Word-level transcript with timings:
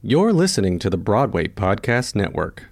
You're 0.00 0.32
listening 0.32 0.78
to 0.78 0.90
the 0.90 0.96
Broadway 0.96 1.48
Podcast 1.48 2.14
Network. 2.14 2.66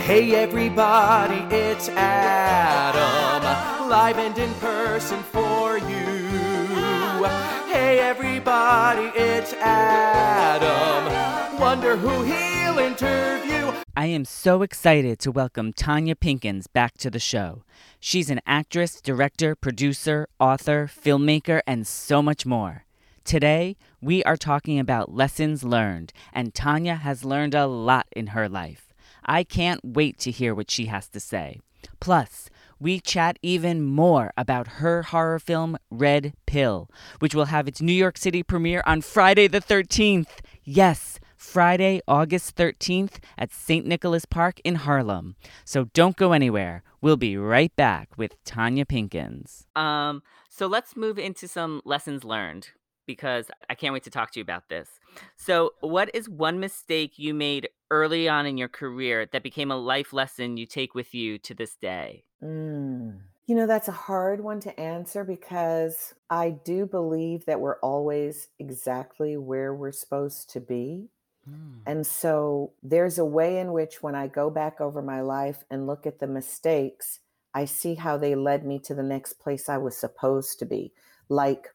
Hey 0.00 0.34
everybody, 0.34 1.54
it's 1.54 1.90
Adam, 1.90 3.42
live 3.90 4.16
and 4.16 4.38
in 4.38 4.54
person 4.54 5.22
for 5.24 5.76
you. 5.76 7.61
Hey 7.92 8.00
everybody, 8.00 9.12
it's 9.14 9.52
Adam, 9.52 11.12
wonder 11.60 11.94
who 11.94 12.22
he'll 12.22 12.78
interview. 12.78 13.70
I 13.94 14.06
am 14.06 14.24
so 14.24 14.62
excited 14.62 15.18
to 15.18 15.30
welcome 15.30 15.74
Tonya 15.74 16.14
Pinkins 16.14 16.72
back 16.72 16.96
to 16.96 17.10
the 17.10 17.18
show. 17.18 17.64
She's 18.00 18.30
an 18.30 18.40
actress, 18.46 18.98
director, 19.02 19.54
producer, 19.54 20.26
author, 20.40 20.88
filmmaker, 20.90 21.60
and 21.66 21.86
so 21.86 22.22
much 22.22 22.46
more. 22.46 22.86
Today, 23.24 23.76
we 24.00 24.24
are 24.24 24.38
talking 24.38 24.78
about 24.78 25.14
lessons 25.14 25.62
learned, 25.62 26.14
and 26.32 26.54
Tonya 26.54 26.98
has 27.00 27.26
learned 27.26 27.54
a 27.54 27.66
lot 27.66 28.06
in 28.16 28.28
her 28.28 28.48
life. 28.48 28.88
I 29.22 29.44
can't 29.44 29.84
wait 29.84 30.18
to 30.20 30.30
hear 30.30 30.54
what 30.54 30.70
she 30.70 30.86
has 30.86 31.08
to 31.08 31.20
say. 31.20 31.60
Plus, 32.00 32.50
we 32.78 32.98
chat 32.98 33.38
even 33.42 33.82
more 33.82 34.32
about 34.36 34.82
her 34.82 35.02
horror 35.02 35.38
film, 35.38 35.78
Red 35.90 36.34
Pill, 36.46 36.90
which 37.20 37.34
will 37.34 37.46
have 37.46 37.68
its 37.68 37.80
New 37.80 37.92
York 37.92 38.18
City 38.18 38.42
premiere 38.42 38.82
on 38.84 39.00
Friday 39.00 39.46
the 39.46 39.60
13th. 39.60 40.40
Yes, 40.64 41.20
Friday, 41.36 42.00
August 42.08 42.56
13th 42.56 43.18
at 43.36 43.52
St. 43.52 43.86
Nicholas 43.86 44.24
Park 44.24 44.60
in 44.64 44.76
Harlem. 44.76 45.36
So 45.64 45.84
don't 45.92 46.16
go 46.16 46.32
anywhere. 46.32 46.82
We'll 47.00 47.16
be 47.16 47.36
right 47.36 47.74
back 47.76 48.16
with 48.16 48.42
Tonya 48.44 48.86
Pinkins. 48.86 49.66
Um, 49.80 50.22
so 50.48 50.66
let's 50.66 50.96
move 50.96 51.18
into 51.18 51.48
some 51.48 51.82
lessons 51.84 52.24
learned 52.24 52.70
because 53.06 53.50
I 53.68 53.74
can't 53.74 53.92
wait 53.92 54.04
to 54.04 54.10
talk 54.10 54.30
to 54.32 54.40
you 54.40 54.42
about 54.42 54.68
this. 54.68 54.88
So, 55.36 55.72
what 55.80 56.10
is 56.14 56.28
one 56.28 56.60
mistake 56.60 57.18
you 57.18 57.34
made 57.34 57.68
early 57.92 58.26
on 58.26 58.46
in 58.46 58.56
your 58.56 58.68
career 58.68 59.26
that 59.26 59.42
became 59.42 59.70
a 59.70 59.76
life 59.76 60.14
lesson 60.14 60.56
you 60.56 60.64
take 60.64 60.94
with 60.94 61.14
you 61.14 61.38
to 61.38 61.54
this 61.54 61.76
day? 61.76 62.24
Mm. 62.42 63.20
You 63.46 63.54
know, 63.54 63.66
that's 63.66 63.88
a 63.88 63.92
hard 63.92 64.42
one 64.42 64.60
to 64.60 64.80
answer 64.80 65.24
because 65.24 66.14
I 66.30 66.50
do 66.50 66.86
believe 66.86 67.44
that 67.44 67.60
we're 67.60 67.78
always 67.80 68.48
exactly 68.58 69.36
where 69.36 69.74
we're 69.74 69.92
supposed 69.92 70.48
to 70.50 70.60
be. 70.60 71.10
Mm. 71.48 71.80
And 71.86 72.06
so 72.06 72.72
there's 72.82 73.18
a 73.18 73.24
way 73.24 73.58
in 73.58 73.72
which 73.72 74.02
when 74.02 74.14
I 74.14 74.26
go 74.26 74.48
back 74.48 74.80
over 74.80 75.02
my 75.02 75.20
life 75.20 75.64
and 75.70 75.86
look 75.86 76.06
at 76.06 76.18
the 76.18 76.26
mistakes, 76.26 77.18
I 77.52 77.66
see 77.66 77.96
how 77.96 78.16
they 78.16 78.34
led 78.34 78.64
me 78.64 78.78
to 78.84 78.94
the 78.94 79.02
next 79.02 79.34
place 79.34 79.68
I 79.68 79.76
was 79.76 79.96
supposed 79.96 80.58
to 80.60 80.64
be. 80.64 80.92
Like 81.28 81.68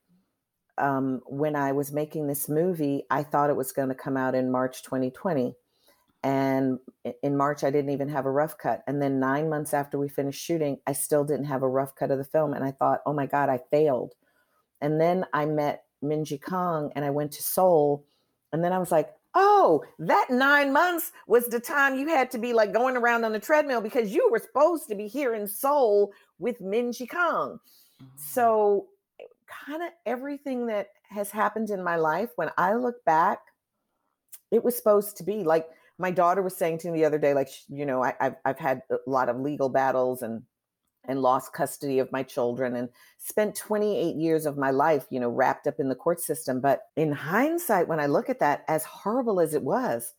um, 0.77 1.21
when 1.27 1.55
I 1.55 1.73
was 1.73 1.91
making 1.91 2.27
this 2.27 2.49
movie, 2.49 3.03
I 3.09 3.23
thought 3.23 3.49
it 3.49 3.55
was 3.55 3.71
going 3.71 3.89
to 3.89 3.95
come 3.95 4.17
out 4.17 4.35
in 4.35 4.51
March 4.51 4.83
2020. 4.83 5.55
And 6.27 6.79
in 7.23 7.37
March, 7.37 7.63
I 7.63 7.71
didn't 7.71 7.91
even 7.91 8.09
have 8.09 8.25
a 8.25 8.29
rough 8.29 8.57
cut. 8.57 8.83
And 8.85 9.01
then 9.01 9.17
nine 9.17 9.49
months 9.49 9.73
after 9.73 9.97
we 9.97 10.09
finished 10.09 10.43
shooting, 10.43 10.77
I 10.85 10.91
still 10.91 11.23
didn't 11.23 11.45
have 11.45 11.63
a 11.63 11.69
rough 11.69 11.95
cut 11.95 12.11
of 12.11 12.17
the 12.17 12.25
film. 12.25 12.53
And 12.53 12.65
I 12.65 12.71
thought, 12.71 12.99
oh 13.05 13.13
my 13.13 13.27
God, 13.27 13.47
I 13.47 13.61
failed. 13.71 14.13
And 14.81 14.99
then 14.99 15.25
I 15.31 15.45
met 15.45 15.85
Minji 16.03 16.41
Kong 16.41 16.91
and 16.97 17.05
I 17.05 17.11
went 17.11 17.31
to 17.31 17.41
Seoul. 17.41 18.03
And 18.51 18.61
then 18.61 18.73
I 18.73 18.77
was 18.77 18.91
like, 18.91 19.09
oh, 19.35 19.85
that 19.99 20.27
nine 20.29 20.73
months 20.73 21.13
was 21.27 21.47
the 21.47 21.61
time 21.61 21.97
you 21.97 22.09
had 22.09 22.29
to 22.31 22.37
be 22.37 22.51
like 22.51 22.73
going 22.73 22.97
around 22.97 23.23
on 23.23 23.31
the 23.31 23.39
treadmill 23.39 23.79
because 23.79 24.13
you 24.13 24.27
were 24.29 24.39
supposed 24.39 24.89
to 24.89 24.95
be 24.95 25.07
here 25.07 25.33
in 25.33 25.47
Seoul 25.47 26.11
with 26.39 26.59
Minji 26.59 27.09
Kong. 27.09 27.57
Mm-hmm. 28.03 28.05
So 28.17 28.87
kind 29.47 29.81
of 29.81 29.91
everything 30.05 30.65
that 30.65 30.89
has 31.09 31.31
happened 31.31 31.69
in 31.69 31.81
my 31.81 31.95
life, 31.95 32.31
when 32.35 32.51
I 32.57 32.73
look 32.73 33.05
back, 33.05 33.39
it 34.51 34.61
was 34.61 34.75
supposed 34.75 35.15
to 35.17 35.23
be 35.23 35.45
like 35.45 35.67
my 35.97 36.11
daughter 36.11 36.41
was 36.41 36.55
saying 36.55 36.79
to 36.79 36.91
me 36.91 36.99
the 36.99 37.05
other 37.05 37.17
day, 37.17 37.33
like, 37.33 37.49
you 37.69 37.85
know, 37.85 38.03
I, 38.03 38.13
have 38.19 38.35
I've 38.45 38.59
had 38.59 38.81
a 38.91 38.97
lot 39.07 39.29
of 39.29 39.39
legal 39.39 39.69
battles 39.69 40.21
and 40.21 40.43
and 41.07 41.21
lost 41.21 41.53
custody 41.53 41.99
of 41.99 42.11
my 42.11 42.21
children 42.21 42.75
and 42.75 42.89
spent 43.17 43.55
28 43.55 44.17
years 44.17 44.45
of 44.45 44.57
my 44.57 44.71
life, 44.71 45.05
you 45.09 45.19
know, 45.19 45.29
wrapped 45.29 45.65
up 45.65 45.75
in 45.79 45.87
the 45.87 45.95
court 45.95 46.19
system. 46.19 46.59
But 46.59 46.81
in 46.97 47.13
hindsight, 47.13 47.87
when 47.87 48.01
I 48.01 48.07
look 48.07 48.29
at 48.29 48.39
that, 48.39 48.65
as 48.67 48.83
horrible 48.83 49.39
as 49.39 49.53
it 49.53 49.63
was, 49.63 50.13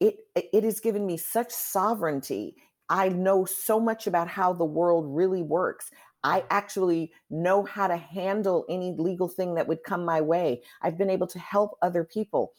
it 0.00 0.16
it 0.34 0.64
has 0.64 0.80
given 0.80 1.06
me 1.06 1.16
such 1.16 1.50
sovereignty. 1.50 2.56
I 2.88 3.08
know 3.10 3.44
so 3.44 3.78
much 3.78 4.06
about 4.06 4.26
how 4.28 4.52
the 4.52 4.64
world 4.64 5.04
really 5.08 5.42
works. 5.42 5.90
I 6.22 6.44
actually 6.50 7.12
know 7.30 7.62
how 7.64 7.86
to 7.86 7.96
handle 7.96 8.64
any 8.68 8.94
legal 8.98 9.28
thing 9.28 9.54
that 9.54 9.68
would 9.68 9.84
come 9.84 10.04
my 10.04 10.20
way. 10.20 10.62
I've 10.82 10.98
been 10.98 11.10
able 11.10 11.26
to 11.28 11.38
help 11.38 11.78
other 11.82 12.04
people. 12.04 12.52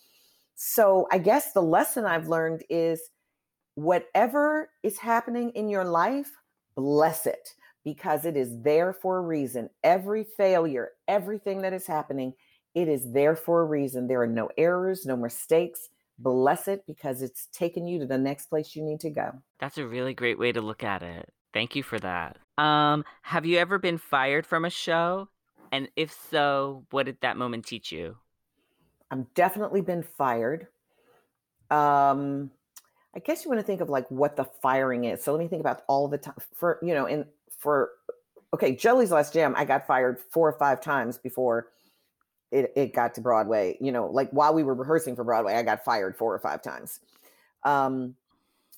So 0.56 1.08
I 1.12 1.18
guess 1.18 1.54
the 1.54 1.62
lesson 1.62 2.06
I've 2.06 2.28
learned 2.28 2.64
is 2.70 3.02
whatever 3.76 4.70
is 4.84 4.98
happening 4.98 5.52
in 5.52 5.70
your 5.70 5.86
life, 5.86 6.32
bless 6.76 7.26
it 7.26 7.56
because 7.84 8.26
it 8.26 8.38
is 8.38 8.62
there 8.62 8.94
for 8.94 9.18
a 9.18 9.22
reason. 9.22 9.70
Every 9.84 10.24
failure, 10.24 10.90
everything 11.08 11.62
that 11.62 11.74
is 11.74 11.88
happening, 11.88 12.34
it 12.76 12.88
is 12.88 13.12
there 13.12 13.36
for 13.36 13.62
a 13.62 13.66
reason. 13.66 14.08
There 14.08 14.22
are 14.22 14.28
no 14.28 14.50
errors, 14.58 15.06
no 15.06 15.18
mistakes. 15.18 15.90
Bless 16.20 16.68
it 16.68 16.86
because 16.86 17.22
it's 17.22 17.48
taken 17.48 17.88
you 17.88 18.00
to 18.00 18.06
the 18.06 18.18
next 18.18 18.48
place 18.48 18.76
you 18.76 18.84
need 18.84 19.00
to 19.00 19.10
go. 19.10 19.32
That's 19.60 19.78
a 19.78 19.88
really 19.88 20.14
great 20.14 20.38
way 20.38 20.52
to 20.52 20.62
look 20.62 20.84
at 20.84 21.02
it. 21.02 21.30
Thank 21.54 21.76
you 21.76 21.84
for 21.84 22.00
that. 22.00 22.38
Um, 22.58 23.04
have 23.24 23.46
you 23.46 23.58
ever 23.58 23.80
been 23.80 23.98
fired 23.98 24.46
from 24.46 24.64
a 24.64 24.70
show? 24.70 25.30
And 25.72 25.90
if 25.96 26.16
so, 26.30 26.86
what 26.92 27.08
did 27.08 27.18
that 27.22 27.38
moment 27.38 27.66
teach 27.66 27.92
you? 27.92 28.18
I've 29.12 29.32
definitely 29.34 29.82
been 29.82 30.04
fired. 30.04 30.68
Um, 31.70 32.50
I 33.16 33.20
guess 33.20 33.44
you 33.44 33.50
want 33.50 33.60
to 33.60 33.68
think 33.68 33.82
of 33.82 33.90
like 33.90 34.10
what 34.10 34.38
the 34.38 34.46
firing 34.46 35.04
is. 35.06 35.24
So 35.24 35.34
let 35.34 35.40
me 35.40 35.48
think 35.48 35.60
about 35.60 35.84
all 35.88 36.08
the 36.08 36.18
time 36.18 36.36
for 36.56 36.80
you 36.82 36.94
know, 36.94 37.06
and 37.06 37.26
for 37.58 37.92
okay, 38.54 38.76
Jelly's 38.76 39.12
Last 39.12 39.34
Jam, 39.34 39.54
I 39.58 39.66
got 39.66 39.86
fired 39.86 40.20
four 40.20 40.48
or 40.50 40.58
five 40.58 40.82
times 40.82 41.18
before 41.18 41.68
it, 42.52 42.72
it 42.76 42.94
got 42.94 43.14
to 43.16 43.22
Broadway. 43.22 43.78
You 43.82 43.92
know, 43.92 44.08
like 44.08 44.32
while 44.32 44.54
we 44.54 44.64
were 44.64 44.74
rehearsing 44.74 45.16
for 45.16 45.24
Broadway, 45.24 45.56
I 45.56 45.64
got 45.64 45.84
fired 45.84 46.18
four 46.18 46.34
or 46.34 46.40
five 46.40 46.62
times. 46.62 47.00
Um, 47.64 48.16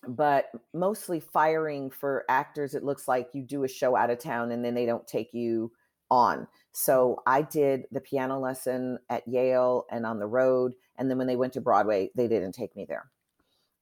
but 0.08 0.50
mostly 0.74 1.20
firing 1.20 1.90
for 1.90 2.26
actors, 2.28 2.76
it 2.76 2.84
looks 2.84 3.08
like 3.08 3.30
you 3.34 3.42
do 3.42 3.64
a 3.64 3.68
show 3.68 3.96
out 3.96 4.10
of 4.10 4.20
town 4.20 4.52
and 4.52 4.64
then 4.64 4.74
they 4.74 4.86
don't 4.86 5.08
take 5.08 5.34
you 5.34 5.72
on. 6.12 6.48
So 6.74 7.22
I 7.26 7.44
did 7.44 7.86
the 7.92 8.02
piano 8.02 8.40
lesson 8.40 8.98
at 9.10 9.28
Yale 9.28 9.86
and 9.92 10.06
on 10.06 10.20
the 10.20 10.28
road. 10.28 10.74
And 10.98 11.10
then 11.10 11.18
when 11.18 11.28
they 11.28 11.36
went 11.36 11.54
to 11.54 11.62
Broadway, 11.62 12.10
they 12.16 12.28
didn't 12.28 12.54
take 12.54 12.76
me 12.76 12.86
there. 12.86 13.10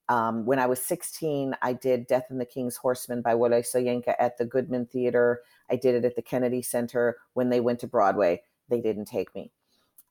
Um, 0.09 0.45
when 0.45 0.59
I 0.59 0.65
was 0.65 0.81
16, 0.81 1.55
I 1.61 1.71
did 1.71 2.05
Death 2.05 2.25
and 2.29 2.41
the 2.41 2.45
King's 2.45 2.75
Horseman 2.75 3.21
by 3.21 3.33
Wole 3.33 3.51
Soyinka 3.51 4.13
at 4.19 4.37
the 4.37 4.45
Goodman 4.45 4.87
Theater. 4.87 5.41
I 5.69 5.77
did 5.77 5.95
it 5.95 6.03
at 6.03 6.17
the 6.17 6.21
Kennedy 6.21 6.61
Center. 6.61 7.17
When 7.33 7.49
they 7.49 7.61
went 7.61 7.79
to 7.79 7.87
Broadway, 7.87 8.41
they 8.67 8.81
didn't 8.81 9.05
take 9.05 9.33
me. 9.33 9.51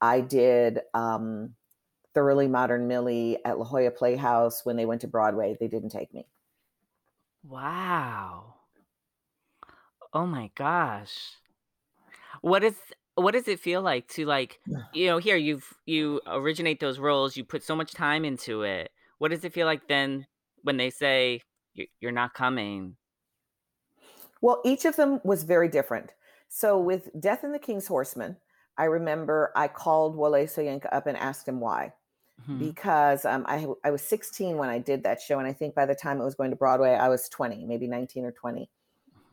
I 0.00 0.22
did 0.22 0.80
um, 0.94 1.54
Thoroughly 2.14 2.48
Modern 2.48 2.88
Millie 2.88 3.44
at 3.44 3.58
La 3.58 3.66
Jolla 3.66 3.90
Playhouse. 3.90 4.64
When 4.64 4.76
they 4.76 4.86
went 4.86 5.02
to 5.02 5.06
Broadway, 5.06 5.54
they 5.60 5.68
didn't 5.68 5.90
take 5.90 6.14
me. 6.14 6.26
Wow. 7.44 8.54
Oh 10.14 10.26
my 10.26 10.50
gosh. 10.54 11.36
What 12.40 12.64
is 12.64 12.76
what 13.14 13.32
does 13.32 13.48
it 13.48 13.60
feel 13.60 13.82
like 13.82 14.08
to 14.08 14.24
like 14.26 14.60
you 14.94 15.06
know 15.06 15.18
here 15.18 15.36
you've 15.36 15.72
you 15.86 16.20
originate 16.26 16.80
those 16.80 16.98
roles 16.98 17.36
you 17.36 17.44
put 17.44 17.62
so 17.62 17.76
much 17.76 17.92
time 17.92 18.24
into 18.24 18.62
it. 18.62 18.90
What 19.18 19.30
does 19.30 19.44
it 19.44 19.52
feel 19.52 19.66
like 19.66 19.88
then 19.88 20.26
when 20.62 20.76
they 20.76 20.90
say 20.90 21.42
you're 22.00 22.12
not 22.12 22.34
coming 22.34 22.96
well 24.40 24.60
each 24.64 24.84
of 24.84 24.96
them 24.96 25.20
was 25.24 25.44
very 25.44 25.68
different. 25.68 26.12
So 26.48 26.80
with 26.80 27.08
death 27.18 27.44
in 27.44 27.52
the 27.52 27.58
king's 27.58 27.86
horseman 27.86 28.36
i 28.80 28.84
remember 28.84 29.52
i 29.54 29.68
called 29.68 30.16
wole 30.16 30.32
soyinka 30.32 30.88
up 30.92 31.06
and 31.06 31.16
asked 31.18 31.46
him 31.46 31.60
why 31.60 31.92
mm-hmm. 32.42 32.58
because 32.58 33.24
um, 33.24 33.44
I, 33.46 33.66
I 33.84 33.90
was 33.90 34.02
16 34.02 34.56
when 34.56 34.68
i 34.68 34.78
did 34.78 35.04
that 35.04 35.20
show 35.20 35.38
and 35.38 35.46
i 35.46 35.52
think 35.52 35.74
by 35.74 35.86
the 35.86 35.94
time 35.94 36.20
it 36.20 36.24
was 36.24 36.34
going 36.34 36.50
to 36.50 36.56
broadway 36.56 36.92
i 36.92 37.08
was 37.08 37.28
20 37.28 37.66
maybe 37.66 37.86
19 37.86 38.24
or 38.24 38.32
20 38.32 38.68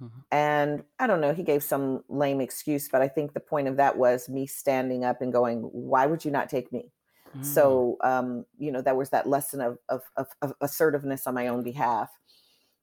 Mm-hmm. 0.02 0.20
And 0.32 0.84
I 1.00 1.08
don't 1.08 1.22
know, 1.22 1.34
he 1.34 1.44
gave 1.44 1.64
some 1.64 2.04
lame 2.08 2.40
excuse, 2.40 2.88
but 2.88 3.02
I 3.02 3.08
think 3.08 3.34
the 3.34 3.40
point 3.40 3.68
of 3.68 3.78
that 3.78 3.98
was 3.98 4.30
me 4.30 4.46
standing 4.46 5.04
up 5.04 5.22
and 5.22 5.34
going, 5.34 5.62
Why 5.62 6.06
would 6.06 6.24
you 6.24 6.32
not 6.32 6.50
take 6.50 6.72
me? 6.72 6.92
Mm-hmm. 7.30 7.44
So, 7.44 7.98
um, 8.04 8.46
you 8.58 8.72
know, 8.72 8.82
that 8.82 8.96
was 8.96 9.10
that 9.10 9.28
lesson 9.28 9.62
of, 9.62 9.78
of, 9.90 10.02
of, 10.16 10.28
of, 10.42 10.54
assertiveness 10.62 11.28
on 11.28 11.34
my 11.34 11.48
own 11.48 11.64
behalf. 11.64 12.10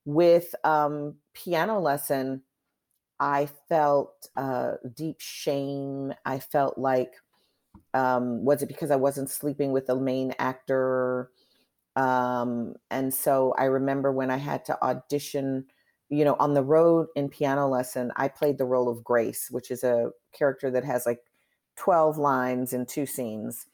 With 0.05 0.55
um, 0.65 1.15
piano 1.33 1.81
lesson, 1.81 2.43
I 3.19 3.49
felt 3.69 4.29
uh, 4.37 4.73
deep 4.95 5.21
shame. 5.21 6.13
I 6.27 6.41
felt 6.41 6.77
like, 6.77 7.15
um, 7.95 8.45
was 8.45 8.63
it 8.63 8.67
because 8.67 8.91
I 8.91 8.97
wasn't 8.97 9.31
sleeping 9.31 9.73
with 9.73 9.87
the 9.87 9.97
main 9.97 10.35
actor? 10.39 11.31
Um, 11.97 12.75
and 12.91 13.15
so 13.15 13.55
I 13.57 13.65
remember 13.65 14.13
when 14.13 14.31
I 14.31 14.37
had 14.37 14.65
to 14.67 14.83
audition 14.85 15.67
you 16.15 16.25
know, 16.25 16.37
on 16.39 16.55
the 16.55 16.63
road 16.63 17.09
in 17.17 17.29
piano 17.29 17.69
lesson, 17.69 18.13
I 18.17 18.29
played 18.29 18.59
the 18.59 18.65
role 18.65 18.89
of 18.89 19.03
Grace, 19.03 19.49
which 19.51 19.71
is 19.71 19.85
a 19.85 20.11
character 20.33 20.71
that 20.71 20.85
has 20.85 21.07
like 21.07 21.21
12 21.77 22.19
lines 22.19 22.73
in 22.73 22.87
two 22.87 23.07
scenes. 23.07 23.67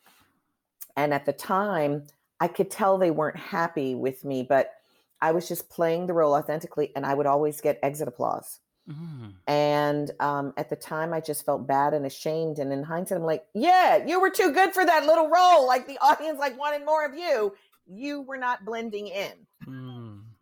And 0.97 1.13
at 1.13 1.27
the 1.27 1.33
time, 1.33 2.07
I 2.41 2.49
could 2.49 2.71
tell 2.71 2.97
they 2.97 3.11
weren't 3.11 3.37
happy 3.37 3.95
with 3.95 4.25
me, 4.25 4.43
but 4.43 4.73
I 5.21 5.33
was 5.33 5.47
just 5.47 5.69
playing 5.69 6.07
the 6.07 6.15
role 6.15 6.35
authentically 6.35 6.93
and 6.97 7.05
I 7.05 7.15
would 7.15 7.27
always 7.27 7.61
get 7.61 7.79
exit 7.83 8.09
applause. 8.09 8.61
Mm. 8.89 9.35
And 9.47 10.11
um, 10.21 10.55
at 10.57 10.71
the 10.71 10.77
time, 10.77 11.13
I 11.13 11.21
just 11.21 11.45
felt 11.45 11.67
bad 11.67 11.95
and 11.95 12.07
ashamed. 12.07 12.59
And 12.59 12.73
in 12.73 12.83
hindsight, 12.83 13.19
I'm 13.19 13.25
like, 13.25 13.45
yeah, 13.55 14.05
you 14.05 14.21
were 14.21 14.31
too 14.31 14.53
good 14.53 14.73
for 14.73 14.85
that 14.85 15.05
little 15.05 15.29
role. 15.29 15.67
Like 15.67 15.87
the 15.87 15.99
audience 15.99 16.39
like 16.39 16.59
wanted 16.59 16.85
more 16.85 17.05
of 17.05 17.15
you. 17.15 17.55
You 17.87 18.23
were 18.23 18.39
not 18.39 18.65
blending 18.65 19.09
in. 19.09 19.33
Mm. 19.67 19.90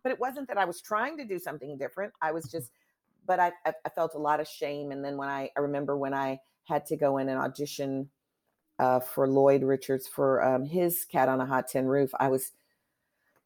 But 0.03 0.11
it 0.11 0.19
wasn't 0.19 0.47
that 0.47 0.57
I 0.57 0.65
was 0.65 0.81
trying 0.81 1.17
to 1.17 1.25
do 1.25 1.39
something 1.39 1.77
different. 1.77 2.13
I 2.21 2.31
was 2.31 2.45
just, 2.45 2.71
but 3.25 3.39
I, 3.39 3.51
I, 3.65 3.89
felt 3.89 4.15
a 4.15 4.19
lot 4.19 4.39
of 4.39 4.47
shame. 4.47 4.91
And 4.91 5.03
then 5.03 5.17
when 5.17 5.29
I, 5.29 5.49
I 5.57 5.59
remember 5.59 5.97
when 5.97 6.13
I 6.13 6.39
had 6.63 6.85
to 6.87 6.95
go 6.95 7.17
in 7.17 7.29
and 7.29 7.37
audition 7.37 8.09
uh, 8.79 9.01
for 9.01 9.27
Lloyd 9.27 9.63
Richards 9.63 10.07
for 10.07 10.43
um, 10.43 10.65
his 10.65 11.05
Cat 11.05 11.27
on 11.27 11.41
a 11.41 11.45
Hot 11.45 11.67
Tin 11.67 11.85
Roof, 11.85 12.11
I 12.19 12.29
was 12.29 12.51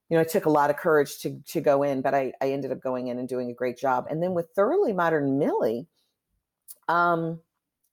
you 0.10 0.18
know, 0.18 0.22
it 0.22 0.30
took 0.30 0.46
a 0.46 0.50
lot 0.50 0.70
of 0.70 0.78
courage 0.78 1.18
to 1.20 1.42
to 1.48 1.60
go 1.60 1.82
in, 1.82 2.02
but 2.02 2.14
I, 2.14 2.34
I 2.40 2.52
ended 2.52 2.72
up 2.72 2.82
going 2.82 3.08
in 3.08 3.18
and 3.18 3.28
doing 3.28 3.50
a 3.50 3.54
great 3.54 3.80
job. 3.80 4.06
And 4.10 4.22
then 4.22 4.34
with 4.34 4.50
Thoroughly 4.56 4.94
Modern 4.94 5.40
Millie, 5.40 5.88
um, 6.88 7.40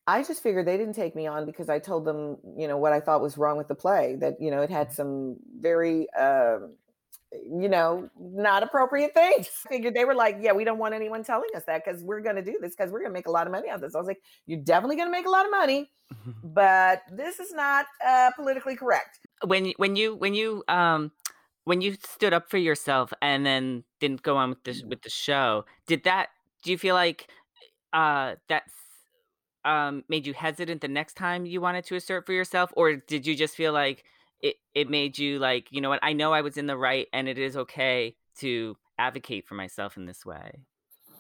I 0.07 0.23
just 0.23 0.43
figured 0.43 0.67
they 0.67 0.77
didn't 0.77 0.95
take 0.95 1.15
me 1.15 1.27
on 1.27 1.47
because 1.47 1.69
I 1.69 1.79
told 1.79 2.05
them, 2.05 2.37
you 2.57 2.69
know, 2.69 2.77
what 2.77 2.93
I 2.93 3.01
thought 3.01 3.23
was 3.23 3.39
wrong 3.39 3.57
with 3.57 3.69
the 3.69 3.75
play. 3.75 4.17
That 4.17 4.41
you 4.41 4.51
know, 4.51 4.61
it 4.61 4.69
had 4.69 4.93
some 4.93 5.37
very, 5.61 6.09
uh, 6.19 6.59
you 7.59 7.69
know, 7.69 8.09
not 8.19 8.63
appropriate 8.63 9.13
things. 9.15 9.49
I 9.67 9.69
figured 9.69 9.95
they 9.95 10.05
were 10.05 10.15
like, 10.15 10.39
yeah, 10.41 10.53
we 10.53 10.65
don't 10.65 10.79
want 10.79 10.95
anyone 10.95 11.25
telling 11.25 11.51
us 11.57 11.65
that 11.67 11.85
because 11.85 12.03
we're 12.03 12.21
going 12.21 12.37
to 12.37 12.43
do 12.43 12.59
this 12.61 12.75
because 12.77 12.93
we're 12.93 13.01
going 13.01 13.11
to 13.11 13.15
make 13.15 13.27
a 13.27 13.31
lot 13.31 13.47
of 13.47 13.53
money 13.53 13.71
on 13.71 13.81
this. 13.81 13.95
I 13.95 13.99
was 13.99 14.07
like, 14.07 14.21
you're 14.47 14.61
definitely 14.61 14.97
going 14.97 15.09
to 15.09 15.13
make 15.13 15.27
a 15.27 15.31
lot 15.31 15.45
of 15.45 15.51
money, 15.51 15.91
but 16.45 17.03
this 17.13 17.41
is 17.41 17.53
not 17.53 17.87
uh, 18.07 18.31
politically 18.37 18.77
correct. 18.77 19.19
When 19.45 19.73
when 19.77 19.97
you 19.97 20.15
when 20.17 20.35
you 20.35 20.63
um 20.69 21.13
when 21.65 21.81
you 21.81 21.97
stood 22.05 22.33
up 22.33 22.51
for 22.51 22.59
yourself 22.59 23.13
and 23.23 23.45
then 23.45 23.85
didn't 24.01 24.23
go 24.23 24.37
on 24.37 24.51
with 24.51 24.63
the 24.65 24.83
with 24.87 25.03
the 25.03 25.11
show, 25.11 25.65
did 25.87 26.05
that? 26.05 26.29
Do 26.63 26.71
you 26.71 26.79
feel 26.79 26.95
like 26.95 27.29
uh, 27.93 28.37
that's 28.49 28.73
um, 29.65 30.05
made 30.09 30.27
you 30.27 30.35
hesitant 30.35 30.81
the 30.81 30.89
next 30.89 31.17
time 31.17 31.47
you 31.47 31.61
wanted 31.61 31.85
to 31.87 31.97
assert 31.97 32.27
for 32.27 32.33
yourself, 32.33 32.73
or 32.77 32.97
did 32.97 33.27
you 33.27 33.35
just 33.35 33.55
feel 33.57 33.73
like 33.73 34.05
it 34.43 34.57
it 34.75 34.89
made 34.89 35.19
you 35.19 35.39
like 35.39 35.69
you 35.71 35.81
know 35.81 35.89
what? 35.89 36.01
I 36.03 36.13
know 36.13 36.33
I 36.33 36.41
was 36.41 36.57
in 36.57 36.67
the 36.67 36.77
right, 36.77 37.07
and 37.13 37.29
it 37.29 37.39
is 37.39 37.57
okay 37.57 38.17
to 38.39 38.77
advocate 38.99 39.47
for 39.47 39.55
myself 39.55 39.97
in 39.97 40.07
this 40.07 40.25
way. 40.25 40.61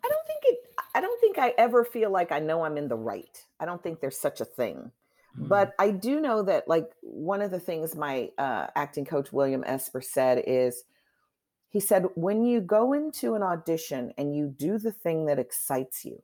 I 0.04 0.08
don't 0.08 0.26
think 0.26 0.40
it. 0.44 0.58
I 0.94 1.00
don't 1.00 1.20
think 1.20 1.38
I 1.38 1.54
ever 1.58 1.84
feel 1.84 2.10
like 2.10 2.32
I 2.32 2.38
know 2.38 2.64
I'm 2.64 2.76
in 2.76 2.88
the 2.88 2.96
right. 2.96 3.44
I 3.58 3.64
don't 3.64 3.82
think 3.82 4.00
there's 4.00 4.18
such 4.18 4.40
a 4.40 4.44
thing. 4.44 4.90
Mm-hmm. 5.36 5.48
But 5.48 5.74
I 5.78 5.92
do 5.92 6.20
know 6.20 6.42
that, 6.42 6.66
like, 6.66 6.90
one 7.02 7.40
of 7.40 7.52
the 7.52 7.60
things 7.60 7.94
my 7.94 8.30
uh, 8.36 8.66
acting 8.74 9.04
coach, 9.04 9.32
William 9.32 9.62
Esper, 9.64 10.00
said 10.00 10.42
is 10.46 10.82
he 11.68 11.78
said, 11.78 12.06
when 12.16 12.44
you 12.44 12.60
go 12.60 12.92
into 12.92 13.34
an 13.34 13.42
audition 13.42 14.12
and 14.18 14.34
you 14.34 14.48
do 14.48 14.76
the 14.76 14.90
thing 14.90 15.26
that 15.26 15.38
excites 15.38 16.04
you, 16.04 16.20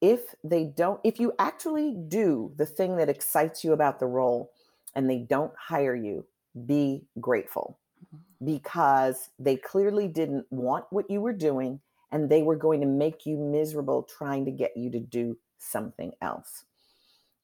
if 0.00 0.34
they 0.42 0.64
don't, 0.64 1.00
if 1.04 1.20
you 1.20 1.32
actually 1.38 1.94
do 2.08 2.52
the 2.56 2.66
thing 2.66 2.96
that 2.96 3.08
excites 3.08 3.62
you 3.62 3.72
about 3.72 4.00
the 4.00 4.06
role 4.06 4.50
and 4.98 5.08
they 5.08 5.18
don't 5.18 5.52
hire 5.56 5.94
you, 5.94 6.26
be 6.66 7.04
grateful 7.20 7.78
mm-hmm. 8.04 8.44
because 8.44 9.30
they 9.38 9.54
clearly 9.54 10.08
didn't 10.08 10.44
want 10.50 10.86
what 10.90 11.08
you 11.08 11.20
were 11.20 11.32
doing 11.32 11.78
and 12.10 12.28
they 12.28 12.42
were 12.42 12.56
going 12.56 12.80
to 12.80 12.86
make 12.86 13.24
you 13.24 13.36
miserable 13.36 14.02
trying 14.02 14.44
to 14.44 14.50
get 14.50 14.76
you 14.76 14.90
to 14.90 14.98
do 14.98 15.38
something 15.56 16.10
else. 16.20 16.64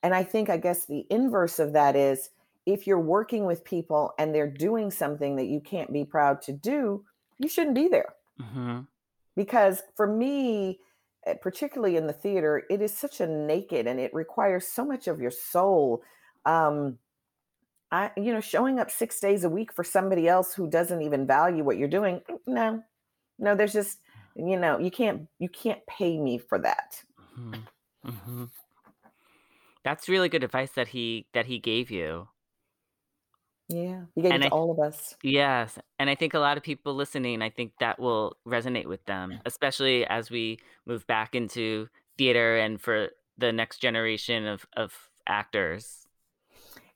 And 0.02 0.12
I 0.12 0.24
think, 0.24 0.50
I 0.50 0.56
guess, 0.56 0.86
the 0.86 1.06
inverse 1.10 1.60
of 1.60 1.74
that 1.74 1.94
is 1.94 2.30
if 2.66 2.88
you're 2.88 2.98
working 2.98 3.46
with 3.46 3.64
people 3.64 4.14
and 4.18 4.34
they're 4.34 4.50
doing 4.50 4.90
something 4.90 5.36
that 5.36 5.46
you 5.46 5.60
can't 5.60 5.92
be 5.92 6.04
proud 6.04 6.42
to 6.42 6.52
do, 6.52 7.04
you 7.38 7.48
shouldn't 7.48 7.76
be 7.76 7.86
there. 7.86 8.14
Mm-hmm. 8.42 8.80
Because 9.36 9.80
for 9.94 10.08
me, 10.08 10.80
eh, 11.24 11.34
particularly 11.34 11.96
in 11.96 12.08
the 12.08 12.12
theater, 12.12 12.64
it 12.68 12.82
is 12.82 12.92
such 12.92 13.20
a 13.20 13.28
naked 13.28 13.86
and 13.86 14.00
it 14.00 14.12
requires 14.12 14.66
so 14.66 14.84
much 14.84 15.06
of 15.06 15.20
your 15.20 15.30
soul. 15.30 16.02
Um, 16.44 16.98
I, 17.94 18.10
you 18.16 18.32
know, 18.32 18.40
showing 18.40 18.80
up 18.80 18.90
six 18.90 19.20
days 19.20 19.44
a 19.44 19.48
week 19.48 19.72
for 19.72 19.84
somebody 19.84 20.26
else 20.26 20.52
who 20.52 20.68
doesn't 20.68 21.00
even 21.02 21.28
value 21.28 21.62
what 21.62 21.78
you're 21.78 21.86
doing, 21.86 22.22
mm, 22.28 22.38
no, 22.44 22.82
no, 23.38 23.54
there's 23.54 23.72
just, 23.72 23.98
you 24.34 24.58
know, 24.58 24.80
you 24.80 24.90
can't, 24.90 25.28
you 25.38 25.48
can't 25.48 25.78
pay 25.86 26.18
me 26.18 26.38
for 26.38 26.58
that. 26.58 27.00
Mm-hmm. 27.38 28.08
Mm-hmm. 28.10 28.44
That's 29.84 30.08
really 30.08 30.28
good 30.28 30.42
advice 30.42 30.72
that 30.72 30.88
he 30.88 31.26
that 31.34 31.46
he 31.46 31.60
gave 31.60 31.90
you. 31.92 32.26
Yeah, 33.68 34.06
he 34.16 34.22
gave 34.22 34.32
and 34.32 34.42
it 34.42 34.48
to 34.48 34.54
I, 34.54 34.58
all 34.58 34.72
of 34.72 34.80
us. 34.80 35.14
Yes, 35.22 35.78
and 35.98 36.10
I 36.10 36.16
think 36.16 36.34
a 36.34 36.40
lot 36.40 36.56
of 36.56 36.64
people 36.64 36.94
listening, 36.94 37.42
I 37.42 37.50
think 37.50 37.72
that 37.78 38.00
will 38.00 38.36
resonate 38.46 38.86
with 38.86 39.04
them, 39.04 39.40
especially 39.46 40.04
as 40.06 40.30
we 40.30 40.58
move 40.84 41.06
back 41.06 41.34
into 41.34 41.88
theater 42.18 42.56
and 42.56 42.80
for 42.80 43.10
the 43.38 43.52
next 43.52 43.78
generation 43.78 44.46
of 44.46 44.66
of 44.76 44.92
actors. 45.28 46.03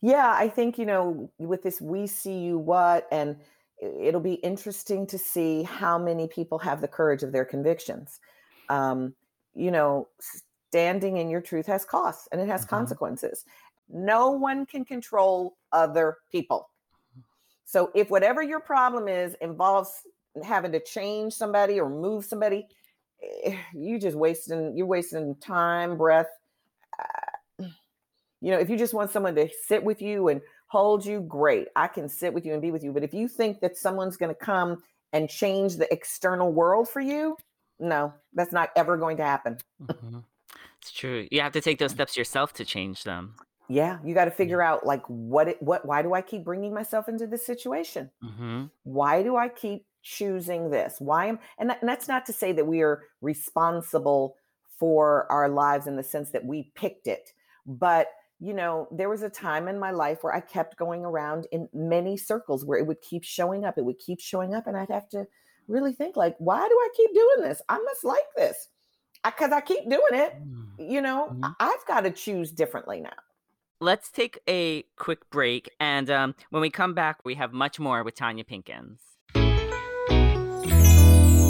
Yeah, 0.01 0.33
I 0.37 0.49
think 0.49 0.79
you 0.79 0.87
know 0.87 1.31
with 1.39 1.63
this 1.63 1.81
"We 1.81 2.07
See 2.07 2.39
You 2.39 2.59
What" 2.59 3.07
and 3.11 3.37
it'll 3.81 4.21
be 4.21 4.35
interesting 4.35 5.07
to 5.07 5.19
see 5.19 5.63
how 5.63 5.99
many 5.99 6.27
people 6.27 6.59
have 6.59 6.81
the 6.81 6.89
courage 6.89 7.23
of 7.23 7.33
their 7.33 7.45
convictions. 7.45 8.21
Um, 8.69 9.15
you 9.55 9.71
know, 9.71 10.09
standing 10.69 11.17
in 11.17 11.31
your 11.31 11.41
truth 11.41 11.67
has 11.67 11.85
costs 11.85 12.29
and 12.33 12.41
it 12.41 12.49
has 12.49 12.63
mm-hmm. 12.63 12.71
consequences. 12.71 13.45
No 13.89 14.31
one 14.31 14.67
can 14.67 14.85
control 14.85 15.57
other 15.73 16.19
people. 16.31 16.71
So 17.65 17.91
if 17.95 18.11
whatever 18.11 18.43
your 18.43 18.61
problem 18.61 19.09
is 19.09 19.35
involves 19.41 20.03
having 20.43 20.73
to 20.73 20.81
change 20.81 21.33
somebody 21.35 21.81
or 21.81 21.89
move 21.89 22.25
somebody, 22.25 22.67
eh, 23.45 23.57
you 23.75 23.99
just 23.99 24.17
wasting 24.17 24.77
you're 24.77 24.87
wasting 24.87 25.35
time, 25.37 25.97
breath. 25.97 26.29
You 28.41 28.53
know, 28.53 28.59
if 28.59 28.71
you 28.71 28.77
just 28.77 28.95
want 28.95 29.11
someone 29.11 29.35
to 29.35 29.49
sit 29.67 29.83
with 29.83 30.01
you 30.01 30.29
and 30.29 30.41
hold 30.69 31.05
you, 31.05 31.21
great. 31.21 31.69
I 31.75 31.89
can 31.89 32.09
sit 32.09 32.33
with 32.33 32.47
you 32.47 32.53
and 32.53 32.63
be 32.63 32.71
with 32.71 32.85
you. 32.85 32.93
But 32.93 33.03
if 33.03 33.13
you 33.13 33.29
think 33.29 33.61
that 33.61 33.77
someone's 33.77 34.17
going 34.17 34.35
to 34.35 34.41
come 34.41 34.83
and 35.13 35.29
change 35.29 35.77
the 35.77 35.93
external 35.93 36.53
world 36.53 36.89
for 36.89 37.01
you, 37.01 37.37
no, 37.81 38.13
that's 38.35 38.53
not 38.53 38.71
ever 38.77 38.97
going 38.97 39.17
to 39.19 39.25
happen. 39.25 39.59
Mm-hmm. 39.83 40.19
It's 40.81 40.93
true. 40.93 41.27
You 41.31 41.41
have 41.41 41.53
to 41.53 41.61
take 41.61 41.79
those 41.79 41.93
steps 41.93 42.17
yourself 42.17 42.53
to 42.55 42.65
change 42.65 43.05
them. 43.05 43.35
Yeah, 43.69 43.99
you 44.05 44.15
got 44.15 44.25
to 44.25 44.31
figure 44.31 44.63
out 44.63 44.87
like 44.87 45.03
what 45.07 45.49
it 45.49 45.63
what 45.63 45.85
why 45.85 46.01
do 46.01 46.15
I 46.15 46.23
keep 46.23 46.45
bringing 46.45 46.73
myself 46.73 47.09
into 47.09 47.27
this 47.27 47.45
situation? 47.45 48.11
Mm-hmm. 48.25 48.65
Why 48.85 49.23
do 49.23 49.37
I 49.37 49.49
keep 49.49 49.85
choosing 50.03 50.71
this? 50.71 50.97
Why 50.99 51.27
am 51.27 51.39
and, 51.59 51.69
that, 51.69 51.83
and 51.83 51.89
that's 51.89 52.09
not 52.09 52.25
to 52.27 52.33
say 52.33 52.53
that 52.53 52.67
we 52.67 52.81
are 52.81 53.03
responsible 53.21 54.37
for 54.79 55.31
our 55.31 55.49
lives 55.51 55.87
in 55.87 55.97
the 55.97 56.03
sense 56.03 56.31
that 56.31 56.45
we 56.45 56.73
picked 56.75 57.07
it, 57.07 57.33
but 57.67 58.07
you 58.41 58.53
know, 58.53 58.89
there 58.93 59.09
was 59.09 59.23
a 59.23 59.31
time 59.31 59.67
in 59.69 59.79
my 59.79 59.91
life 59.91 60.23
where 60.23 60.35
I 60.35 60.41
kept 60.41 60.77
going 60.77 61.05
around 61.05 61.47
in 61.51 61.69
many 61.73 62.17
circles 62.17 62.65
where 62.65 62.79
it 62.79 62.87
would 62.87 63.01
keep 63.01 63.25
showing 63.25 63.65
up. 63.65 63.79
It 63.79 63.85
would 63.85 63.99
keep 63.99 64.21
showing 64.21 64.55
up, 64.55 64.67
and 64.67 64.77
I'd 64.77 64.91
have 64.91 65.09
to 65.11 65.27
really 65.67 65.93
think 65.93 66.17
like, 66.17 66.37
why 66.39 66.67
do 66.67 66.75
I 66.75 66.89
keep 66.97 67.13
doing 67.15 67.49
this? 67.49 67.61
I 67.69 67.79
must 67.79 68.05
like 68.05 68.27
this 68.37 68.69
because 69.25 69.53
I, 69.53 69.59
I, 69.59 69.61
keep 69.61 69.89
doing 69.89 70.01
it. 70.13 70.35
Mm. 70.41 70.91
You 70.91 71.03
know, 71.03 71.29
mm-hmm. 71.33 71.45
I've 71.59 71.85
got 71.87 72.03
to 72.03 72.11
choose 72.11 72.53
differently 72.53 73.01
now. 73.01 73.11
Let's 73.81 74.11
take 74.11 74.39
a 74.49 74.85
quick 74.97 75.31
break. 75.31 75.71
And 75.79 76.11
um, 76.11 76.35
when 76.51 76.63
we 76.63 76.71
come 76.71 76.95
back, 76.95 77.25
we 77.25 77.35
have 77.35 77.53
much 77.53 77.79
more 77.79 78.03
with 78.03 78.17
Tonya 78.17 78.45
Pinkins. 78.45 78.99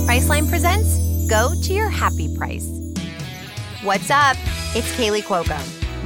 Priceline 0.07 0.49
presents 0.49 0.99
Go 1.29 1.53
to 1.63 1.73
Your 1.73 1.89
Happy 1.89 2.35
Price. 2.37 2.67
What's 3.83 4.11
up? 4.11 4.37
It's 4.75 4.91
Kaley 4.97 5.23
Cuoco. 5.23 5.78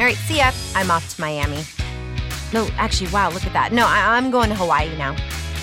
All 0.00 0.06
right, 0.06 0.16
see 0.16 0.38
ya. 0.38 0.50
I'm 0.74 0.90
off 0.90 1.14
to 1.14 1.20
Miami. 1.20 1.62
No, 2.52 2.68
actually, 2.76 3.10
wow, 3.10 3.30
look 3.30 3.46
at 3.46 3.52
that. 3.52 3.72
No, 3.72 3.86
I- 3.86 4.18
am 4.18 4.30
going 4.30 4.48
to 4.50 4.54
Hawaii 4.54 4.94
now. 4.96 5.12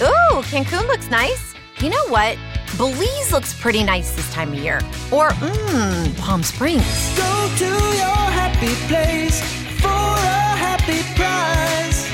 Ooh, 0.02 0.42
Cancun 0.44 0.88
looks 0.88 1.10
nice. 1.12 1.54
You 1.80 1.90
know 1.90 2.08
what? 2.08 2.38
Belize 2.78 3.32
looks 3.32 3.54
pretty 3.60 3.84
nice 3.84 4.12
this 4.16 4.32
time 4.34 4.54
of 4.54 4.60
year. 4.60 4.78
Or, 5.12 5.30
mmm, 5.30 6.18
Palm 6.18 6.44
Springs. 6.44 6.84
Go 7.18 7.52
to 7.58 7.66
your 7.66 8.26
happy 8.40 8.74
place 8.88 9.42
for 9.82 9.88
a 9.88 10.56
happy 10.58 11.02
price. 11.16 12.08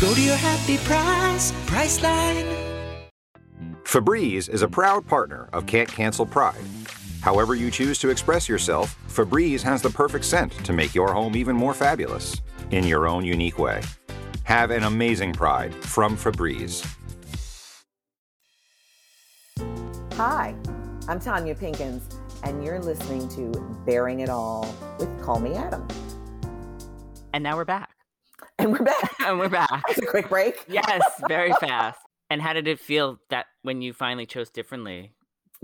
Go 0.00 0.14
to 0.14 0.20
your 0.22 0.36
happy 0.36 0.76
price, 0.78 1.52
Priceline. 1.66 2.46
Febreze 3.84 4.48
is 4.48 4.62
a 4.62 4.68
proud 4.68 5.06
partner 5.06 5.48
of 5.52 5.66
Can't 5.66 5.88
Cancel 5.88 6.26
Pride. 6.26 6.56
However 7.26 7.56
you 7.56 7.72
choose 7.72 7.98
to 7.98 8.10
express 8.10 8.48
yourself, 8.48 8.96
Febreze 9.08 9.60
has 9.62 9.82
the 9.82 9.90
perfect 9.90 10.24
scent 10.24 10.52
to 10.64 10.72
make 10.72 10.94
your 10.94 11.12
home 11.12 11.34
even 11.34 11.56
more 11.56 11.74
fabulous 11.74 12.40
in 12.70 12.86
your 12.86 13.08
own 13.08 13.24
unique 13.24 13.58
way. 13.58 13.82
Have 14.44 14.70
an 14.70 14.84
amazing 14.84 15.32
Pride 15.32 15.74
from 15.74 16.16
Febreze. 16.16 16.86
Hi, 20.12 20.54
I'm 21.08 21.18
Tonya 21.18 21.58
Pinkins, 21.58 22.02
and 22.44 22.62
you're 22.62 22.78
listening 22.78 23.28
to 23.30 23.50
Bearing 23.84 24.20
It 24.20 24.28
All 24.28 24.72
with 25.00 25.10
Call 25.20 25.40
Me 25.40 25.54
Adam. 25.54 25.84
And 27.34 27.42
now 27.42 27.56
we're 27.56 27.64
back. 27.64 27.90
And 28.60 28.70
we're 28.70 28.84
back. 28.84 29.16
And 29.26 29.40
we're 29.40 29.48
back. 29.48 29.82
That's 29.88 29.98
a 29.98 30.06
quick 30.06 30.28
break. 30.28 30.64
yes, 30.68 31.02
very 31.26 31.52
fast. 31.60 31.98
And 32.30 32.40
how 32.40 32.52
did 32.52 32.68
it 32.68 32.78
feel 32.78 33.18
that 33.30 33.46
when 33.62 33.82
you 33.82 33.92
finally 33.92 34.26
chose 34.26 34.48
differently? 34.48 35.15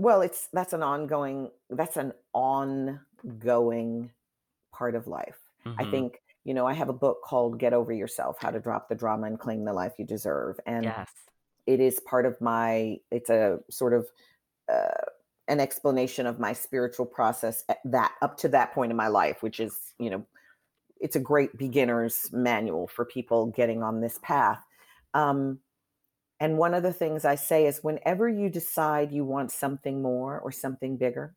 Well, 0.03 0.21
it's 0.21 0.49
that's 0.51 0.73
an 0.73 0.83
ongoing 0.83 1.49
that's 1.69 1.95
an 1.95 2.11
ongoing 2.33 4.11
part 4.73 4.95
of 4.95 5.07
life. 5.07 5.39
I 5.77 5.85
Mhm. 5.85 5.91
think, 5.91 6.21
you 6.43 6.53
know, 6.53 6.67
I 6.67 6.73
have 6.73 6.89
a 6.89 6.93
book 6.93 7.21
called 7.23 7.57
Get 7.57 7.73
Over 7.73 7.93
Yourself: 7.93 8.37
How 8.41 8.51
to 8.51 8.59
Drop 8.59 8.89
the 8.89 8.95
Drama 8.95 9.27
and 9.27 9.39
Claim 9.39 9.63
the 9.63 9.71
Life 9.71 9.93
You 9.97 10.05
Deserve. 10.05 10.59
And 10.65 10.83
Yes. 10.85 11.09
it 11.65 11.79
is 11.79 12.01
part 12.01 12.25
of 12.25 12.41
my 12.41 12.99
it's 13.11 13.29
a 13.29 13.59
sort 13.69 13.93
of 13.93 14.09
uh, 14.67 15.05
an 15.47 15.61
explanation 15.61 16.25
of 16.25 16.37
my 16.39 16.51
spiritual 16.51 17.05
process 17.05 17.63
at 17.69 17.79
that 17.85 18.13
up 18.21 18.35
to 18.37 18.49
that 18.49 18.73
point 18.73 18.91
in 18.91 18.97
my 18.97 19.07
life 19.07 19.43
which 19.43 19.59
is 19.59 19.93
you 19.99 20.09
know 20.09 20.25
it's 20.99 21.15
a 21.15 21.19
great 21.19 21.57
beginner's 21.57 22.29
manual 22.33 22.87
for 22.87 23.05
people 23.05 23.47
getting 23.47 23.83
on 23.83 24.01
this 24.01 24.19
path 24.23 24.63
um, 25.13 25.59
and 26.43 26.57
one 26.57 26.73
of 26.73 26.83
the 26.83 26.93
things 26.93 27.25
i 27.25 27.35
say 27.35 27.65
is 27.65 27.83
whenever 27.83 28.27
you 28.27 28.49
decide 28.49 29.11
you 29.11 29.23
want 29.23 29.51
something 29.51 30.01
more 30.01 30.39
or 30.39 30.51
something 30.51 30.97
bigger 30.97 31.35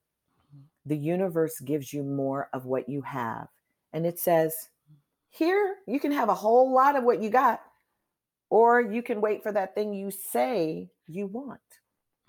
the 0.84 0.96
universe 0.96 1.60
gives 1.60 1.92
you 1.92 2.02
more 2.02 2.48
of 2.52 2.66
what 2.66 2.88
you 2.88 3.02
have 3.02 3.48
and 3.92 4.06
it 4.06 4.18
says 4.18 4.68
here 5.30 5.76
you 5.86 6.00
can 6.00 6.12
have 6.12 6.28
a 6.28 6.34
whole 6.34 6.72
lot 6.72 6.96
of 6.96 7.04
what 7.04 7.22
you 7.22 7.30
got 7.30 7.60
or 8.50 8.80
you 8.80 9.02
can 9.02 9.20
wait 9.20 9.42
for 9.42 9.52
that 9.52 9.74
thing 9.74 9.92
you 9.92 10.10
say 10.10 10.88
you 11.06 11.26
want. 11.26 11.60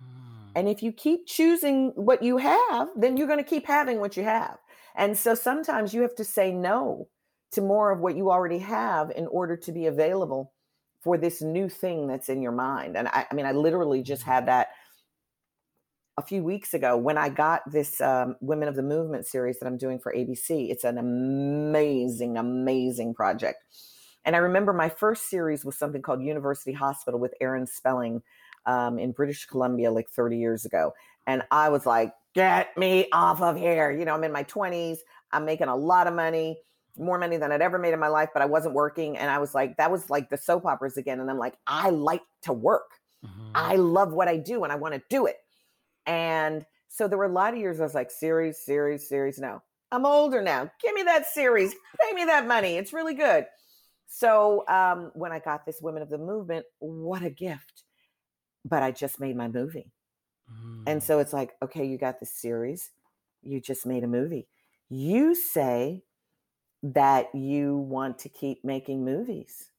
Mm. 0.01 0.51
And 0.55 0.69
if 0.69 0.81
you 0.81 0.91
keep 0.91 1.27
choosing 1.27 1.91
what 1.95 2.23
you 2.23 2.37
have, 2.37 2.89
then 2.95 3.17
you're 3.17 3.27
going 3.27 3.43
to 3.43 3.49
keep 3.49 3.67
having 3.67 3.99
what 3.99 4.17
you 4.17 4.23
have. 4.23 4.57
And 4.95 5.15
so 5.15 5.35
sometimes 5.35 5.93
you 5.93 6.01
have 6.01 6.15
to 6.15 6.23
say 6.23 6.51
no 6.51 7.07
to 7.51 7.61
more 7.61 7.91
of 7.91 7.99
what 7.99 8.17
you 8.17 8.31
already 8.31 8.59
have 8.59 9.11
in 9.11 9.27
order 9.27 9.55
to 9.55 9.71
be 9.71 9.85
available 9.85 10.53
for 11.01 11.17
this 11.17 11.41
new 11.41 11.69
thing 11.69 12.07
that's 12.07 12.29
in 12.29 12.41
your 12.41 12.51
mind. 12.51 12.97
And 12.97 13.07
I, 13.07 13.25
I 13.29 13.35
mean, 13.35 13.45
I 13.45 13.51
literally 13.51 14.01
just 14.01 14.23
had 14.23 14.47
that 14.47 14.69
a 16.17 16.21
few 16.23 16.43
weeks 16.43 16.73
ago 16.73 16.97
when 16.97 17.17
I 17.17 17.29
got 17.29 17.61
this 17.71 18.01
um, 18.01 18.35
Women 18.41 18.67
of 18.67 18.75
the 18.75 18.83
Movement 18.83 19.27
series 19.27 19.59
that 19.59 19.67
I'm 19.67 19.77
doing 19.77 19.99
for 19.99 20.13
ABC. 20.13 20.69
It's 20.69 20.83
an 20.83 20.97
amazing, 20.97 22.37
amazing 22.37 23.13
project. 23.13 23.63
And 24.25 24.35
I 24.35 24.39
remember 24.39 24.73
my 24.73 24.89
first 24.89 25.29
series 25.29 25.63
was 25.63 25.77
something 25.77 26.01
called 26.01 26.21
University 26.21 26.73
Hospital 26.73 27.19
with 27.19 27.33
Aaron 27.39 27.67
Spelling 27.67 28.21
um, 28.65 28.99
in 28.99 29.11
British 29.11 29.45
Columbia 29.45 29.91
like 29.91 30.09
30 30.09 30.37
years 30.37 30.65
ago. 30.65 30.93
And 31.27 31.43
I 31.51 31.69
was 31.69 31.85
like, 31.85 32.11
get 32.33 32.75
me 32.77 33.07
off 33.13 33.41
of 33.41 33.57
here. 33.57 33.91
You 33.91 34.03
know, 34.03 34.13
I'm 34.13 34.23
in 34.23 34.31
my 34.31 34.43
20s, 34.43 34.97
I'm 35.31 35.45
making 35.45 35.67
a 35.67 35.75
lot 35.75 36.07
of 36.07 36.13
money, 36.13 36.57
more 36.97 37.17
money 37.17 37.37
than 37.37 37.51
I'd 37.51 37.61
ever 37.61 37.77
made 37.77 37.93
in 37.93 37.99
my 37.99 38.07
life, 38.07 38.29
but 38.33 38.41
I 38.41 38.45
wasn't 38.45 38.73
working. 38.73 39.17
And 39.17 39.29
I 39.29 39.39
was 39.39 39.53
like, 39.53 39.77
that 39.77 39.91
was 39.91 40.09
like 40.09 40.29
the 40.29 40.37
soap 40.37 40.65
operas 40.65 40.97
again. 40.97 41.19
And 41.19 41.29
I'm 41.29 41.37
like, 41.37 41.55
I 41.65 41.89
like 41.89 42.23
to 42.43 42.53
work. 42.53 42.89
Mhm. 43.25 43.51
I 43.55 43.75
love 43.75 44.13
what 44.13 44.27
I 44.27 44.37
do 44.37 44.63
and 44.63 44.71
I 44.73 44.75
want 44.75 44.93
to 44.93 45.01
do 45.09 45.25
it. 45.25 45.37
And 46.05 46.65
so 46.87 47.07
there 47.07 47.17
were 47.17 47.25
a 47.25 47.31
lot 47.31 47.53
of 47.53 47.59
years 47.59 47.79
I 47.79 47.83
was 47.83 47.93
like, 47.95 48.11
series, 48.11 48.59
series, 48.63 49.07
series. 49.07 49.37
No, 49.39 49.61
I'm 49.91 50.05
older 50.05 50.41
now. 50.41 50.71
Give 50.81 50.93
me 50.93 51.03
that 51.03 51.27
series. 51.27 51.73
Pay 52.01 52.13
me 52.13 52.25
that 52.25 52.47
money. 52.47 52.77
It's 52.77 52.93
really 52.93 53.13
good. 53.13 53.45
So 54.07 54.65
um, 54.67 55.11
when 55.15 55.31
I 55.31 55.39
got 55.39 55.65
this 55.65 55.81
Women 55.81 56.01
of 56.01 56.09
the 56.09 56.17
Movement, 56.17 56.65
what 56.79 57.23
a 57.23 57.29
gift. 57.29 57.83
But 58.63 58.83
I 58.83 58.91
just 58.91 59.19
made 59.19 59.35
my 59.35 59.47
movie. 59.47 59.91
And 60.87 61.01
Mm. 61.01 61.03
so 61.03 61.19
it's 61.19 61.33
like, 61.33 61.55
okay, 61.61 61.85
you 61.85 61.97
got 61.97 62.19
this 62.21 62.31
series. 62.33 62.89
You 63.41 63.59
just 63.59 63.85
made 63.85 64.03
a 64.05 64.07
movie. 64.07 64.47
You 64.87 65.35
say 65.35 66.03
that 66.83 67.33
you 67.33 67.77
want 67.77 68.19
to 68.19 68.29
keep 68.29 68.63
making 68.63 69.03
movies, 69.03 69.69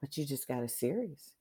but 0.00 0.16
you 0.16 0.24
just 0.24 0.48
got 0.48 0.62
a 0.62 0.68
series. 0.68 1.32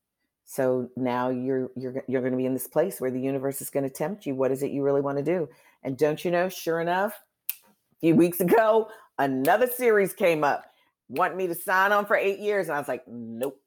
So 0.45 0.89
now 0.97 1.29
you're 1.29 1.71
you're 1.75 2.03
you're 2.07 2.21
going 2.21 2.33
to 2.33 2.37
be 2.37 2.45
in 2.45 2.53
this 2.53 2.67
place 2.67 2.99
where 2.99 3.11
the 3.11 3.19
universe 3.19 3.61
is 3.61 3.69
going 3.69 3.83
to 3.83 3.89
tempt 3.89 4.25
you. 4.25 4.35
What 4.35 4.51
is 4.51 4.61
it 4.61 4.71
you 4.71 4.83
really 4.83 5.01
want 5.01 5.17
to 5.17 5.23
do? 5.23 5.49
And 5.83 5.97
don't 5.97 6.23
you 6.23 6.31
know? 6.31 6.49
Sure 6.49 6.79
enough, 6.79 7.13
a 7.49 7.99
few 7.99 8.15
weeks 8.15 8.39
ago, 8.39 8.89
another 9.17 9.67
series 9.67 10.13
came 10.13 10.43
up. 10.43 10.65
Want 11.09 11.35
me 11.35 11.47
to 11.47 11.55
sign 11.55 11.91
on 11.91 12.05
for 12.05 12.15
eight 12.15 12.39
years? 12.39 12.67
And 12.67 12.75
I 12.75 12.79
was 12.79 12.87
like, 12.87 13.03
nope. 13.07 13.59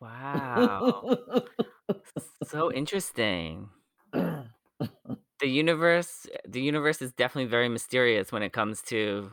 Wow. 0.00 1.18
so 2.48 2.72
interesting. 2.72 3.68
The 5.42 5.48
universe 5.48 6.28
the 6.46 6.60
universe 6.60 7.02
is 7.02 7.12
definitely 7.12 7.50
very 7.50 7.68
mysterious 7.68 8.30
when 8.30 8.44
it 8.44 8.52
comes 8.52 8.80
to 8.82 9.32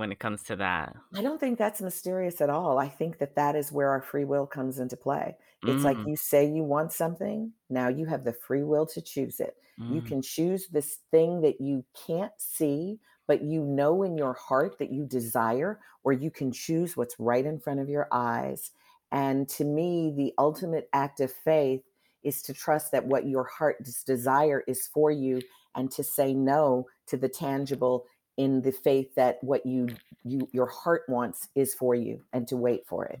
when 0.00 0.12
it 0.12 0.18
comes 0.18 0.42
to 0.44 0.56
that. 0.56 0.96
I 1.16 1.22
don't 1.22 1.40
think 1.40 1.58
that's 1.58 1.82
mysterious 1.82 2.40
at 2.40 2.50
all. 2.50 2.78
I 2.78 2.88
think 2.88 3.18
that 3.18 3.34
that 3.34 3.56
is 3.56 3.72
where 3.72 3.88
our 3.90 4.00
free 4.00 4.24
will 4.24 4.46
comes 4.46 4.78
into 4.78 4.96
play. 4.96 5.36
It's 5.66 5.82
like 5.84 5.98
Mm, 5.98 6.04
you 6.04 6.16
say 6.16 6.46
you 6.46 6.62
want 6.62 6.92
something, 6.92 7.52
now 7.68 7.88
you 7.88 8.06
have 8.06 8.24
the 8.24 8.32
free 8.32 8.62
will 8.62 8.86
to 8.86 9.02
choose 9.02 9.40
it. 9.40 9.56
You 9.88 10.02
mm, 10.02 10.02
can 10.02 10.22
choose 10.22 10.68
this 10.68 10.98
thing 11.10 11.40
that 11.40 11.60
you 11.60 11.84
can't 12.06 12.32
see, 12.38 13.00
but 13.26 13.42
you 13.42 13.64
know 13.64 14.04
in 14.04 14.16
your 14.16 14.34
heart 14.34 14.78
that 14.78 14.92
you 14.92 15.04
desire, 15.04 15.80
or 16.04 16.12
you 16.12 16.30
can 16.30 16.52
choose 16.52 16.96
what's 16.96 17.18
right 17.18 17.44
in 17.44 17.58
front 17.58 17.80
of 17.80 17.88
your 17.88 18.06
eyes. 18.12 18.70
And 19.10 19.48
to 19.50 19.64
me, 19.64 20.12
the 20.16 20.32
ultimate 20.38 20.88
act 20.92 21.18
of 21.18 21.32
faith 21.32 21.82
is 22.22 22.42
to 22.42 22.54
trust 22.54 22.92
that 22.92 23.06
what 23.06 23.26
your 23.26 23.44
heart's 23.44 24.04
desire 24.04 24.62
is 24.68 24.86
for 24.86 25.10
you 25.10 25.40
and 25.74 25.90
to 25.92 26.04
say 26.04 26.34
no 26.34 26.86
to 27.06 27.16
the 27.16 27.28
tangible 27.28 28.06
in 28.40 28.62
the 28.62 28.72
faith 28.72 29.14
that 29.16 29.36
what 29.42 29.66
you 29.66 29.86
you 30.24 30.48
your 30.50 30.64
heart 30.64 31.02
wants 31.08 31.48
is 31.54 31.74
for 31.74 31.94
you 31.94 32.22
and 32.32 32.48
to 32.48 32.56
wait 32.56 32.86
for 32.86 33.04
it. 33.04 33.20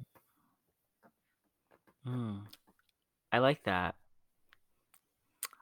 mm. 2.06 2.40
I 3.30 3.38
like 3.38 3.62
that. 3.64 3.96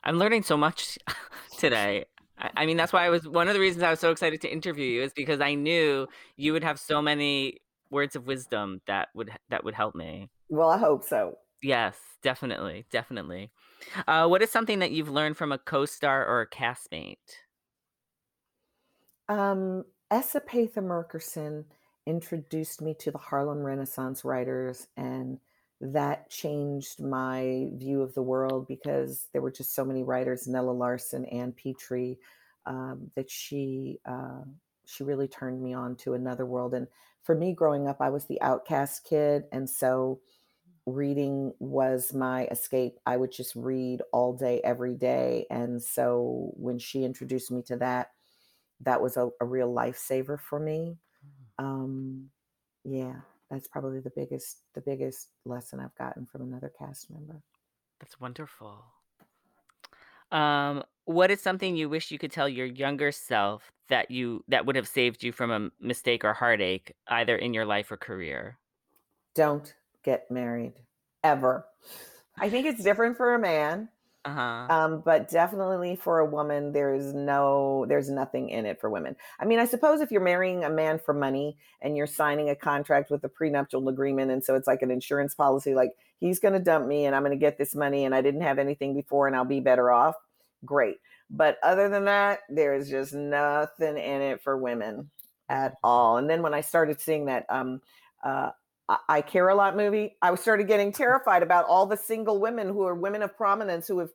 I'm 0.05 0.17
learning 0.17 0.45
so 0.45 0.57
much 0.57 0.97
today. 1.59 2.05
I, 2.39 2.51
I 2.59 2.67
mean, 2.67 2.77
that's 2.77 2.93
why 2.93 3.05
I 3.05 3.11
was 3.11 3.27
one 3.27 3.49
of 3.49 3.55
the 3.55 3.61
reasons 3.61 3.83
I 3.83 3.91
was 3.91 3.99
so 3.99 4.13
excited 4.13 4.41
to 4.43 4.53
interview 4.53 4.85
you 4.85 5.03
is 5.03 5.13
because 5.13 5.41
I 5.41 5.55
knew 5.55 6.07
you 6.37 6.53
would 6.53 6.63
have 6.63 6.79
so 6.79 7.03
many 7.03 7.59
words 7.91 8.15
of 8.15 8.29
wisdom 8.29 8.81
that 8.87 9.09
would 9.17 9.33
that 9.51 9.65
would 9.65 9.75
help 9.75 9.97
me. 9.97 10.31
Well, 10.49 10.71
I 10.71 10.79
hope 10.79 11.03
so. 11.03 11.37
Yes, 11.61 11.97
definitely, 12.23 12.87
definitely. 12.93 13.51
Uh, 14.07 14.29
what 14.29 14.41
is 14.41 14.51
something 14.51 14.79
that 14.79 14.93
you've 14.93 15.11
learned 15.11 15.37
from 15.37 15.51
a 15.51 15.59
co-star 15.59 16.25
or 16.25 16.43
a 16.43 16.49
castmate? 16.49 17.17
Um, 19.29 19.85
S. 20.11 20.35
Epatha 20.35 20.79
Merkerson 20.79 21.65
introduced 22.07 22.81
me 22.81 22.95
to 22.95 23.11
the 23.11 23.19
Harlem 23.19 23.59
Renaissance 23.59 24.25
writers, 24.25 24.87
and 24.97 25.39
that 25.81 26.31
changed 26.31 27.01
my 27.03 27.69
view 27.75 28.03
of 28.03 28.15
the 28.15 28.23
world 28.23 28.67
because 28.67 29.27
there 29.33 29.43
were 29.43 29.51
just 29.51 29.75
so 29.75 29.85
many 29.85 30.03
writers, 30.03 30.49
Nella 30.49 30.71
Larsen, 30.71 31.27
Ann 31.27 31.53
Petry, 31.53 32.17
um, 32.67 33.11
that 33.17 33.31
she 33.31 34.01
uh, 34.07 34.43
she 34.87 35.05
really 35.05 35.29
turned 35.29 35.63
me 35.63 35.75
on 35.75 35.97
to 35.97 36.15
another 36.15 36.47
world. 36.47 36.73
And 36.73 36.87
for 37.23 37.35
me, 37.35 37.53
growing 37.53 37.87
up, 37.87 37.99
I 38.01 38.09
was 38.09 38.25
the 38.25 38.41
outcast 38.41 39.05
kid, 39.05 39.45
and 39.53 39.69
so 39.69 40.21
reading 40.87 41.53
was 41.59 42.15
my 42.15 42.47
escape. 42.47 42.99
I 43.05 43.19
would 43.19 43.31
just 43.31 43.55
read 43.55 44.01
all 44.13 44.33
day, 44.33 44.63
every 44.65 44.95
day, 44.95 45.47
and 45.51 45.83
so 45.83 46.53
when 46.57 46.79
she 46.79 47.05
introduced 47.05 47.51
me 47.51 47.63
to 47.65 47.77
that 47.77 48.11
that 48.83 49.01
was 49.01 49.17
a, 49.17 49.31
a 49.41 49.45
real 49.45 49.73
lifesaver 49.73 50.39
for 50.41 50.59
me. 50.59 50.99
Um, 51.59 52.31
yeah, 52.85 53.17
that's 53.51 53.69
probably 53.69 54.01
the 54.01 54.13
biggest 54.15 54.59
the 54.75 54.81
biggest 54.81 55.29
lesson 55.45 55.81
I've 55.81 55.95
gotten 55.97 56.27
from 56.27 56.43
another 56.43 56.73
cast 56.79 57.11
member. 57.11 57.43
That's 58.01 58.21
wonderful. 58.21 58.85
Um, 60.31 60.85
what 61.05 61.31
is 61.31 61.41
something 61.41 61.75
you 61.75 61.89
wish 61.89 62.11
you 62.11 62.19
could 62.19 62.33
tell 62.33 62.49
your 62.49 62.67
younger 62.67 63.11
self 63.11 63.73
that 63.89 64.11
you 64.11 64.45
that 64.49 64.67
would 64.67 64.77
have 64.77 64.87
saved 64.87 65.23
you 65.23 65.33
from 65.33 65.51
a 65.51 65.71
mistake 65.81 66.25
or 66.25 66.35
heartache, 66.35 66.95
either 67.09 67.37
in 67.37 67.55
your 67.55 67.65
life 67.65 67.91
or 67.91 67.97
career? 67.97 68.59
Don't 69.35 69.75
get 70.05 70.31
married 70.31 70.75
ever. 71.25 71.67
I 72.39 72.51
think 72.51 72.67
it's 72.67 72.83
different 72.83 73.17
for 73.17 73.35
a 73.35 73.39
man. 73.39 73.89
Uh-huh. 74.29 74.67
Um, 74.69 75.03
but 75.05 75.31
definitely 75.31 75.97
for 75.97 76.19
a 76.19 76.27
woman, 76.27 76.73
there's 76.73 77.15
no, 77.15 77.87
there's 77.89 78.11
nothing 78.11 78.51
in 78.51 78.67
it 78.67 78.79
for 78.81 78.91
women. 78.91 79.17
I 79.41 79.47
mean, 79.47 79.59
I 79.59 79.65
suppose 79.65 80.01
if 80.01 80.11
you're 80.11 80.21
marrying 80.21 80.65
a 80.65 80.71
man 80.71 80.99
for 80.99 81.15
money 81.15 81.57
and 81.81 81.97
you're 81.97 82.07
signing 82.07 82.51
a 82.51 82.55
contract 82.55 83.11
with 83.11 83.25
a 83.25 83.29
prenuptial 83.29 83.89
agreement, 83.89 84.31
and 84.31 84.45
so 84.45 84.55
it's 84.55 84.67
like 84.67 84.83
an 84.83 84.91
insurance 84.91 85.35
policy, 85.35 85.75
like 85.75 85.93
he's 86.21 86.39
going 86.39 86.55
to 86.55 86.61
dump 86.61 86.87
me 86.87 87.07
and 87.07 87.17
I'm 87.17 87.23
going 87.23 87.33
to 87.33 87.41
get 87.41 87.57
this 87.57 87.75
money 87.75 88.05
and 88.05 88.15
I 88.15 88.21
didn't 88.21 88.43
have 88.43 88.59
anything 88.59 88.95
before 88.95 89.27
and 89.27 89.35
I'll 89.35 89.45
be 89.47 89.61
better 89.61 89.91
off. 89.91 90.17
Great. 90.65 90.97
But 91.31 91.59
other 91.63 91.89
than 91.89 92.05
that, 92.05 92.41
there's 92.51 92.91
just 92.91 93.15
nothing 93.15 93.97
in 93.97 94.21
it 94.21 94.43
for 94.43 94.59
women 94.59 95.11
at 95.49 95.77
all. 95.83 96.19
And 96.19 96.29
then 96.29 96.43
when 96.43 96.53
I 96.53 96.61
started 96.61 97.01
seeing 97.01 97.27
that, 97.27 97.47
um, 97.49 97.81
uh, 98.23 98.51
I 99.09 99.21
Care 99.21 99.49
a 99.49 99.55
Lot 99.55 99.77
movie, 99.77 100.17
I 100.23 100.31
was 100.31 100.41
started 100.41 100.67
getting 100.67 100.93
terrified 101.05 101.43
about 101.43 101.67
all 101.67 101.87
the 101.87 101.97
single 101.97 102.41
women 102.41 102.69
who 102.69 102.83
are 102.87 102.95
women 102.95 103.23
of 103.23 103.37
prominence 103.37 103.87
who 103.87 103.99
have, 103.99 104.11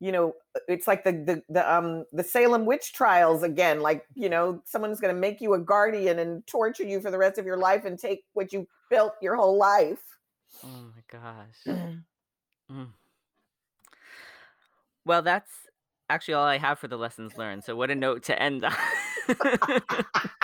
you 0.00 0.12
know, 0.12 0.34
it's 0.68 0.86
like 0.86 1.04
the 1.04 1.12
the 1.12 1.42
the 1.48 1.72
um 1.72 2.04
the 2.12 2.24
Salem 2.24 2.66
witch 2.66 2.92
trials 2.92 3.42
again. 3.42 3.80
Like 3.80 4.06
you 4.14 4.28
know, 4.28 4.62
someone's 4.64 5.00
going 5.00 5.14
to 5.14 5.20
make 5.20 5.40
you 5.40 5.54
a 5.54 5.58
guardian 5.58 6.18
and 6.18 6.46
torture 6.46 6.84
you 6.84 7.00
for 7.00 7.10
the 7.10 7.18
rest 7.18 7.38
of 7.38 7.46
your 7.46 7.56
life 7.56 7.84
and 7.84 7.98
take 7.98 8.24
what 8.34 8.52
you 8.52 8.66
built 8.90 9.14
your 9.22 9.36
whole 9.36 9.56
life. 9.56 10.02
Oh 10.64 10.92
my 10.94 11.20
gosh. 11.20 11.78
Mm. 12.68 12.88
Well, 15.04 15.22
that's 15.22 15.52
actually 16.10 16.34
all 16.34 16.44
I 16.44 16.58
have 16.58 16.80
for 16.80 16.88
the 16.88 16.98
lessons 16.98 17.38
learned. 17.38 17.62
So 17.62 17.76
what 17.76 17.92
a 17.92 17.94
note 17.94 18.24
to 18.24 18.42
end 18.42 18.64
on. 18.64 18.74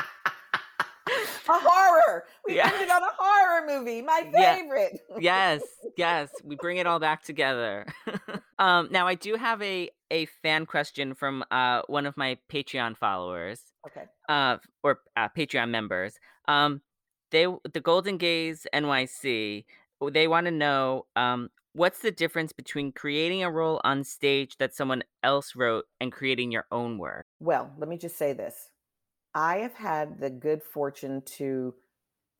a 1.49 1.52
horror. 1.52 2.25
We 2.46 2.56
Yeah. 2.56 2.70
ended 2.72 2.90
on 2.90 3.02
a 3.02 3.11
horror 3.16 3.66
movie, 3.66 4.02
my 4.02 4.25
favorite. 4.32 5.00
yes, 5.20 5.62
yes, 5.96 6.30
we 6.44 6.56
bring 6.56 6.78
it 6.78 6.87
all 6.87 6.99
back 6.99 7.22
together. 7.22 7.87
um, 8.58 8.88
now 8.90 9.06
I 9.06 9.14
do 9.14 9.37
have 9.37 9.62
a 9.62 9.90
a 10.11 10.26
fan 10.42 10.66
question 10.66 11.14
from 11.14 11.44
uh 11.50 11.82
one 11.87 12.06
of 12.06 12.16
my 12.16 12.38
Patreon 12.50 12.96
followers, 12.96 13.61
Okay. 13.87 14.04
uh, 14.28 14.58
or 14.82 15.00
uh, 15.16 15.28
Patreon 15.37 15.70
members. 15.70 16.14
Um, 16.49 16.80
they 17.30 17.46
the 17.72 17.80
Golden 17.80 18.16
Gaze 18.18 18.66
NYC. 18.75 19.64
They 20.12 20.26
want 20.28 20.46
to 20.46 20.50
know 20.50 21.06
um 21.16 21.49
what's 21.75 22.00
the 22.00 22.11
difference 22.11 22.52
between 22.52 22.92
creating 22.92 23.42
a 23.44 23.50
role 23.50 23.80
on 23.84 24.04
stage 24.04 24.56
that 24.58 24.75
someone 24.75 25.02
else 25.22 25.54
wrote 25.56 25.84
and 26.00 26.11
creating 26.12 26.50
your 26.52 26.66
own 26.72 26.99
work. 26.99 27.25
Well, 27.40 27.72
let 27.78 27.88
me 27.88 27.96
just 27.96 28.18
say 28.18 28.32
this. 28.32 28.68
I 29.34 29.58
have 29.58 29.74
had 29.74 30.20
the 30.20 30.30
good 30.30 30.62
fortune 30.62 31.22
to 31.36 31.74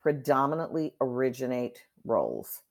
predominantly 0.03 0.95
originate 1.01 1.85
roles. 2.05 2.63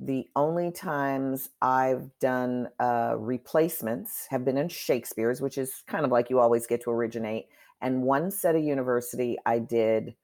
The 0.00 0.28
only 0.34 0.72
times 0.72 1.50
I've 1.60 2.10
done 2.18 2.68
uh, 2.80 3.14
replacements 3.16 4.26
have 4.30 4.44
been 4.44 4.58
in 4.58 4.68
Shakespeare's, 4.68 5.40
which 5.40 5.56
is 5.56 5.84
kind 5.86 6.04
of 6.04 6.10
like 6.10 6.28
you 6.28 6.40
always 6.40 6.66
get 6.66 6.82
to 6.82 6.90
originate. 6.90 7.46
And 7.80 8.02
one 8.02 8.30
set 8.30 8.56
of 8.56 8.62
university, 8.62 9.36
I 9.46 9.60
did 9.60 10.14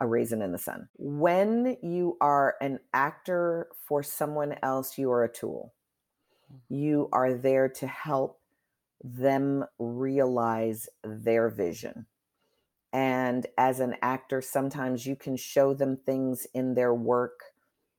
A 0.00 0.06
Raisin 0.06 0.42
in 0.42 0.52
the 0.52 0.58
Sun. 0.58 0.88
When 0.96 1.76
you 1.82 2.16
are 2.20 2.56
an 2.60 2.80
actor 2.92 3.68
for 3.86 4.02
someone 4.02 4.56
else, 4.62 4.98
you 4.98 5.10
are 5.12 5.22
a 5.22 5.32
tool. 5.32 5.72
You 6.68 7.08
are 7.12 7.34
there 7.34 7.68
to 7.68 7.86
help 7.86 8.40
them 9.02 9.64
realize 9.78 10.88
their 11.04 11.48
vision. 11.48 12.06
And 12.92 13.46
as 13.58 13.80
an 13.80 13.96
actor, 14.02 14.40
sometimes 14.40 15.06
you 15.06 15.14
can 15.14 15.36
show 15.36 15.74
them 15.74 15.96
things 15.96 16.46
in 16.54 16.74
their 16.74 16.94
work 16.94 17.40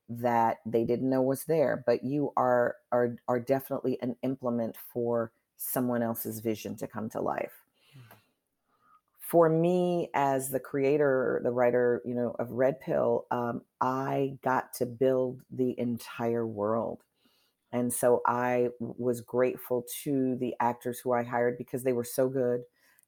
that 0.08 0.58
they 0.66 0.84
didn't 0.84 1.08
know 1.08 1.22
was 1.22 1.44
there, 1.44 1.84
but 1.86 2.02
you 2.02 2.32
are 2.36 2.76
are 2.90 3.16
are 3.28 3.38
definitely 3.38 3.96
an 4.02 4.16
implement 4.22 4.76
for 4.76 5.32
someone 5.56 6.02
else's 6.02 6.40
vision 6.40 6.74
to 6.76 6.88
come 6.88 7.08
to 7.10 7.20
life. 7.20 7.62
For 9.20 9.48
me, 9.48 10.10
as 10.12 10.50
the 10.50 10.58
creator, 10.58 11.40
the 11.44 11.52
writer, 11.52 12.02
you 12.04 12.14
know, 12.14 12.34
of 12.40 12.50
Red 12.50 12.80
Pill, 12.80 13.26
um, 13.30 13.62
I 13.80 14.38
got 14.42 14.72
to 14.74 14.86
build 14.86 15.40
the 15.52 15.78
entire 15.78 16.44
world. 16.44 17.04
And 17.70 17.92
so 17.92 18.22
I 18.26 18.70
was 18.80 19.20
grateful 19.20 19.86
to 20.02 20.34
the 20.34 20.56
actors 20.58 20.98
who 20.98 21.12
I 21.12 21.22
hired 21.22 21.56
because 21.56 21.84
they 21.84 21.92
were 21.92 22.02
so 22.02 22.28
good. 22.28 22.62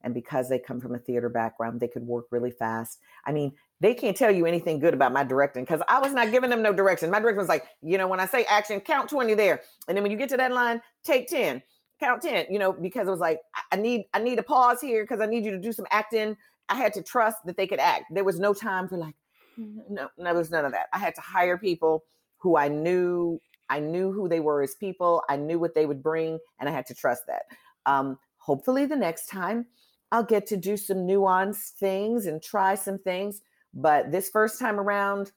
And 0.04 0.14
because 0.14 0.48
they 0.48 0.58
come 0.58 0.80
from 0.80 0.94
a 0.94 0.98
theater 0.98 1.28
background, 1.28 1.80
they 1.80 1.88
could 1.88 2.06
work 2.06 2.26
really 2.30 2.50
fast. 2.50 2.98
I 3.24 3.32
mean, 3.32 3.52
they 3.80 3.94
can't 3.94 4.16
tell 4.16 4.30
you 4.30 4.46
anything 4.46 4.78
good 4.78 4.94
about 4.94 5.12
my 5.12 5.24
directing 5.24 5.64
because 5.64 5.82
I 5.88 5.98
was 6.00 6.12
not 6.12 6.30
giving 6.30 6.50
them 6.50 6.62
no 6.62 6.72
direction. 6.72 7.10
My 7.10 7.20
direction 7.20 7.38
was 7.38 7.48
like, 7.48 7.64
you 7.82 7.98
know, 7.98 8.08
when 8.08 8.20
I 8.20 8.26
say 8.26 8.44
action, 8.44 8.80
count 8.80 9.08
20 9.08 9.34
there. 9.34 9.62
And 9.88 9.96
then 9.96 10.02
when 10.02 10.12
you 10.12 10.18
get 10.18 10.28
to 10.30 10.36
that 10.36 10.52
line, 10.52 10.80
take 11.04 11.28
10, 11.28 11.62
count 12.00 12.22
10, 12.22 12.46
you 12.50 12.58
know, 12.58 12.72
because 12.72 13.08
it 13.08 13.10
was 13.10 13.20
like, 13.20 13.40
I- 13.72 13.76
need, 13.76 14.04
I 14.14 14.18
need 14.20 14.38
a 14.38 14.42
pause 14.42 14.80
here 14.80 15.04
because 15.04 15.20
I 15.20 15.26
need 15.26 15.44
you 15.44 15.50
to 15.50 15.58
do 15.58 15.72
some 15.72 15.86
acting. 15.90 16.36
I 16.68 16.76
had 16.76 16.92
to 16.94 17.02
trust 17.02 17.38
that 17.44 17.56
they 17.56 17.66
could 17.66 17.80
act. 17.80 18.04
There 18.12 18.24
was 18.24 18.38
no 18.38 18.54
time 18.54 18.88
for 18.88 18.96
like, 18.96 19.14
no, 19.56 20.08
no, 20.16 20.24
there 20.24 20.34
was 20.34 20.50
none 20.50 20.64
of 20.64 20.72
that. 20.72 20.86
I 20.92 20.98
had 20.98 21.14
to 21.16 21.20
hire 21.20 21.58
people 21.58 22.04
who 22.38 22.56
I 22.56 22.68
knew 22.68 23.40
I 23.72 23.80
knew 23.80 24.12
who 24.12 24.28
they 24.28 24.40
were 24.40 24.62
as 24.62 24.74
people. 24.74 25.22
I 25.30 25.36
knew 25.36 25.58
what 25.58 25.74
they 25.74 25.86
would 25.86 26.02
bring, 26.02 26.38
and 26.60 26.68
I 26.68 26.72
had 26.72 26.84
to 26.86 26.94
trust 26.94 27.22
that. 27.26 27.44
Um, 27.86 28.18
hopefully, 28.36 28.84
the 28.84 28.96
next 28.96 29.26
time 29.26 29.64
I'll 30.12 30.22
get 30.22 30.46
to 30.48 30.56
do 30.58 30.76
some 30.76 30.98
nuanced 30.98 31.70
things 31.72 32.26
and 32.26 32.40
try 32.42 32.74
some 32.74 32.98
things. 32.98 33.40
But 33.74 34.12
this 34.12 34.28
first 34.28 34.60
time 34.60 34.78
around, 34.78 35.32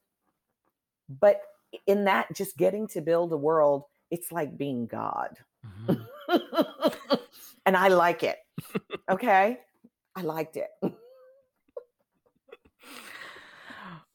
but 1.09 1.41
in 1.87 2.03
that, 2.03 2.27
just 2.35 2.57
getting 2.57 2.87
to 2.89 3.01
build 3.01 3.31
a 3.31 3.37
world, 3.37 3.83
it's 4.11 4.33
like 4.33 4.57
being 4.57 4.85
God. 4.85 5.37
and 7.65 7.77
I 7.77 7.87
like 7.87 8.23
it. 8.23 8.37
Okay. 9.09 9.59
I 10.15 10.21
liked 10.21 10.57
it. 10.57 10.69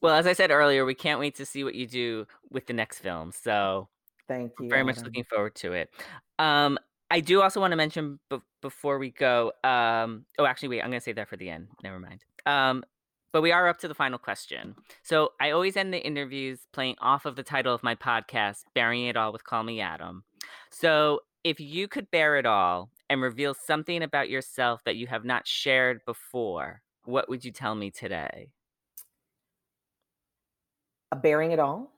Well, 0.02 0.14
as 0.14 0.26
I 0.26 0.32
said 0.32 0.50
earlier, 0.50 0.86
we 0.86 0.94
can't 0.94 1.20
wait 1.20 1.36
to 1.36 1.44
see 1.44 1.62
what 1.62 1.74
you 1.74 1.86
do 1.86 2.26
with 2.50 2.66
the 2.66 2.72
next 2.72 3.00
film. 3.00 3.32
So 3.32 3.88
Thank 4.28 4.52
you. 4.58 4.70
very 4.70 4.82
much 4.82 4.98
looking 5.02 5.24
forward 5.24 5.54
to 5.56 5.74
it. 5.74 5.90
Um, 6.38 6.78
I 7.10 7.20
do 7.20 7.42
also 7.42 7.60
want 7.60 7.72
to 7.72 7.76
mention 7.76 8.20
b- 8.28 8.40
before 8.62 8.98
we 8.98 9.10
go. 9.10 9.52
Um, 9.64 10.26
oh, 10.38 10.46
actually, 10.46 10.68
wait. 10.68 10.82
I'm 10.82 10.90
going 10.90 11.00
to 11.00 11.04
save 11.04 11.16
that 11.16 11.28
for 11.28 11.36
the 11.36 11.50
end. 11.50 11.68
Never 11.82 11.98
mind. 11.98 12.24
Um, 12.46 12.84
but 13.32 13.42
we 13.42 13.52
are 13.52 13.68
up 13.68 13.78
to 13.78 13.88
the 13.88 13.94
final 13.94 14.18
question. 14.18 14.74
So 15.02 15.32
I 15.40 15.50
always 15.50 15.76
end 15.76 15.92
the 15.92 16.04
interviews 16.04 16.60
playing 16.72 16.96
off 17.00 17.26
of 17.26 17.36
the 17.36 17.42
title 17.42 17.74
of 17.74 17.82
my 17.82 17.94
podcast, 17.94 18.64
"Bearing 18.74 19.06
It 19.06 19.16
All 19.16 19.32
with 19.32 19.44
Call 19.44 19.62
Me 19.62 19.80
Adam." 19.80 20.24
So 20.70 21.20
if 21.44 21.60
you 21.60 21.88
could 21.88 22.10
bear 22.10 22.36
it 22.36 22.46
all 22.46 22.90
and 23.08 23.22
reveal 23.22 23.54
something 23.54 24.02
about 24.02 24.30
yourself 24.30 24.82
that 24.84 24.96
you 24.96 25.06
have 25.06 25.24
not 25.24 25.46
shared 25.46 26.04
before, 26.04 26.82
what 27.04 27.28
would 27.28 27.44
you 27.44 27.52
tell 27.52 27.74
me 27.74 27.90
today? 27.90 28.50
Bearing 31.22 31.52
it 31.52 31.58
all. 31.58 31.92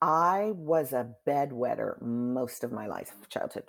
I 0.00 0.52
was 0.54 0.92
a 0.92 1.08
bedwetter 1.26 2.00
most 2.00 2.62
of 2.62 2.72
my 2.72 2.86
life, 2.86 3.12
childhood. 3.28 3.64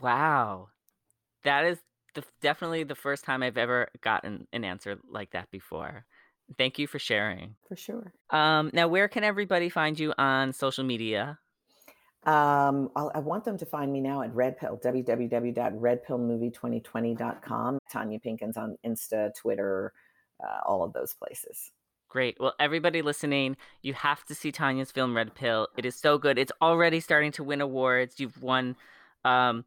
Wow. 0.00 0.68
That 1.44 1.64
is 1.64 1.78
the, 2.14 2.24
definitely 2.40 2.84
the 2.84 2.94
first 2.94 3.24
time 3.24 3.42
I've 3.42 3.58
ever 3.58 3.88
gotten 4.00 4.46
an 4.52 4.64
answer 4.64 4.98
like 5.08 5.32
that 5.32 5.50
before. 5.50 6.04
Thank 6.58 6.78
you 6.78 6.86
for 6.86 6.98
sharing. 6.98 7.54
For 7.68 7.76
sure. 7.76 8.12
Um, 8.30 8.70
now, 8.72 8.88
where 8.88 9.08
can 9.08 9.24
everybody 9.24 9.68
find 9.68 9.98
you 9.98 10.14
on 10.18 10.52
social 10.52 10.84
media? 10.84 11.38
Um, 12.24 12.90
I'll, 12.94 13.10
I 13.14 13.18
want 13.18 13.44
them 13.44 13.58
to 13.58 13.66
find 13.66 13.92
me 13.92 14.00
now 14.00 14.22
at 14.22 14.32
Red 14.34 14.56
Pill, 14.58 14.78
www.redpillmovie2020.com. 14.82 17.78
Tonya 17.92 18.22
Pinkins 18.22 18.56
on 18.56 18.76
Insta, 18.86 19.34
Twitter, 19.34 19.92
uh, 20.42 20.60
all 20.64 20.82
of 20.84 20.92
those 20.92 21.14
places. 21.14 21.72
Great. 22.08 22.36
Well, 22.38 22.54
everybody 22.60 23.02
listening, 23.02 23.56
you 23.80 23.94
have 23.94 24.24
to 24.26 24.34
see 24.34 24.52
Tonya's 24.52 24.92
film 24.92 25.16
Red 25.16 25.34
Pill. 25.34 25.66
It 25.76 25.84
is 25.86 25.96
so 25.96 26.18
good. 26.18 26.38
It's 26.38 26.52
already 26.60 27.00
starting 27.00 27.32
to 27.32 27.42
win 27.42 27.60
awards. 27.60 28.20
You've 28.20 28.40
won. 28.42 28.76
Um, 29.24 29.64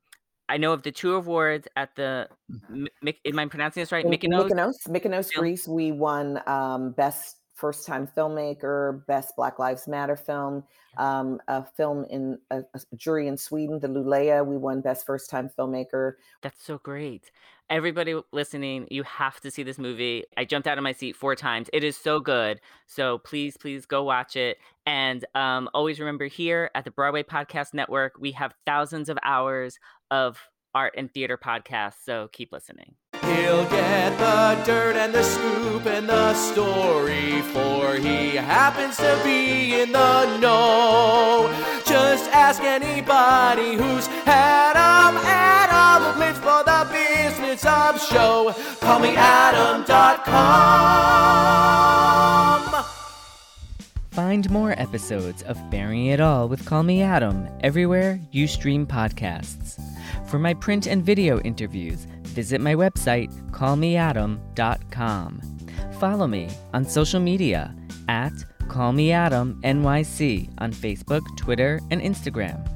I 0.47 0.57
know 0.57 0.73
of 0.73 0.83
the 0.83 0.91
two 0.91 1.15
awards 1.15 1.67
at 1.75 1.95
the. 1.95 2.27
M- 2.69 2.87
Mik- 3.01 3.19
Am 3.25 3.39
I 3.39 3.45
pronouncing 3.47 3.81
this 3.81 3.91
right? 3.91 4.05
Mykonos. 4.05 4.49
Mykonos, 4.49 4.75
Mykonos, 4.87 5.31
Greece, 5.33 5.67
we 5.67 5.91
won 5.91 6.41
um, 6.47 6.91
Best 6.91 7.37
First 7.55 7.87
Time 7.87 8.07
Filmmaker, 8.07 9.05
Best 9.07 9.35
Black 9.35 9.59
Lives 9.59 9.87
Matter 9.87 10.15
Film, 10.15 10.63
um, 10.97 11.39
a 11.47 11.63
film 11.63 12.05
in 12.09 12.37
a, 12.51 12.59
a 12.73 12.95
jury 12.95 13.27
in 13.27 13.37
Sweden, 13.37 13.79
the 13.79 13.87
Lulea, 13.87 14.45
we 14.45 14.57
won 14.57 14.81
Best 14.81 15.05
First 15.05 15.29
Time 15.29 15.49
Filmmaker. 15.57 16.13
That's 16.41 16.63
so 16.63 16.77
great. 16.77 17.31
Everybody 17.69 18.19
listening, 18.31 18.87
you 18.91 19.03
have 19.03 19.39
to 19.41 19.49
see 19.49 19.63
this 19.63 19.79
movie. 19.79 20.25
I 20.37 20.45
jumped 20.45 20.67
out 20.67 20.77
of 20.77 20.83
my 20.83 20.91
seat 20.91 21.15
four 21.15 21.35
times. 21.35 21.69
It 21.73 21.83
is 21.83 21.97
so 21.97 22.19
good. 22.19 22.59
So 22.85 23.17
please, 23.19 23.57
please 23.57 23.85
go 23.85 24.03
watch 24.03 24.35
it. 24.35 24.57
And 24.85 25.25
um, 25.33 25.69
always 25.73 25.99
remember 25.99 26.25
here 26.27 26.69
at 26.75 26.83
the 26.85 26.91
Broadway 26.91 27.23
Podcast 27.23 27.73
Network, 27.73 28.17
we 28.19 28.31
have 28.33 28.53
thousands 28.65 29.09
of 29.09 29.17
hours 29.23 29.79
of 30.11 30.37
art 30.75 30.93
and 30.97 31.11
theater 31.11 31.37
podcasts. 31.37 32.03
So 32.03 32.29
keep 32.33 32.51
listening. 32.51 32.93
He'll 33.35 33.65
get 33.65 34.17
the 34.17 34.57
dirt 34.65 34.95
and 34.95 35.13
the 35.13 35.23
scoop 35.23 35.85
and 35.85 36.07
the 36.07 36.33
story, 36.33 37.41
for 37.53 37.95
he 37.95 38.35
happens 38.35 38.97
to 38.97 39.19
be 39.23 39.81
in 39.81 39.91
the 39.91 40.37
know. 40.37 41.49
Just 41.85 42.29
ask 42.31 42.61
anybody 42.63 43.75
who's 43.75 44.07
had 44.25 44.75
'em. 44.75 45.17
Adam 45.25 46.19
lives 46.19 46.39
for 46.39 46.63
the 46.63 46.87
business 46.91 47.65
of 47.65 48.01
show. 48.01 48.53
Call 48.81 48.99
me 48.99 49.15
Adam.com. 49.15 50.75
Find 54.11 54.49
more 54.49 54.73
episodes 54.77 55.43
of 55.43 55.57
Bearing 55.69 56.05
It 56.05 56.21
All 56.21 56.47
with 56.47 56.65
Call 56.65 56.83
Me 56.83 57.01
Adam 57.01 57.49
everywhere 57.61 58.17
you 58.31 58.47
stream 58.47 58.87
podcasts. 58.87 59.77
For 60.27 60.39
my 60.39 60.53
print 60.53 60.87
and 60.87 61.03
video 61.03 61.41
interviews, 61.41 62.07
visit 62.35 62.61
my 62.61 62.75
website, 62.75 63.31
callmeadam.com. 63.51 65.41
Follow 65.99 66.27
me 66.27 66.49
on 66.73 66.85
social 66.85 67.19
media 67.19 67.73
at 68.09 68.33
callmeadamnyc 68.67 70.49
on 70.57 70.71
Facebook, 70.71 71.37
Twitter, 71.37 71.79
and 71.89 72.01
Instagram. 72.01 72.67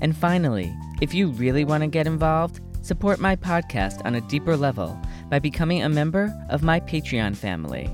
And 0.00 0.16
finally, 0.16 0.72
if 1.00 1.14
you 1.14 1.28
really 1.28 1.64
want 1.64 1.82
to 1.82 1.88
get 1.88 2.06
involved, 2.06 2.60
support 2.84 3.18
my 3.18 3.34
podcast 3.34 4.04
on 4.04 4.14
a 4.14 4.20
deeper 4.22 4.56
level 4.56 5.00
by 5.28 5.38
becoming 5.38 5.82
a 5.82 5.88
member 5.88 6.32
of 6.50 6.62
my 6.62 6.78
Patreon 6.80 7.36
family. 7.36 7.90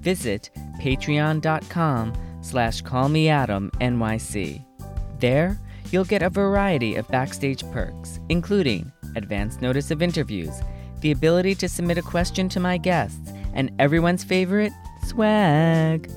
Visit 0.00 0.50
patreon.com 0.80 2.12
slash 2.42 2.82
callmeadamnyc. 2.82 4.64
There, 5.20 5.58
you'll 5.94 6.04
get 6.04 6.24
a 6.24 6.28
variety 6.28 6.96
of 6.96 7.06
backstage 7.06 7.62
perks, 7.70 8.18
including 8.28 8.90
advance 9.14 9.60
notice 9.60 9.92
of 9.92 10.02
interviews, 10.02 10.60
the 11.02 11.12
ability 11.12 11.54
to 11.54 11.68
submit 11.68 11.96
a 11.96 12.02
question 12.02 12.48
to 12.48 12.58
my 12.58 12.76
guests, 12.76 13.30
and 13.54 13.70
everyone's 13.78 14.24
favorite, 14.24 14.72
swag. 15.04 16.10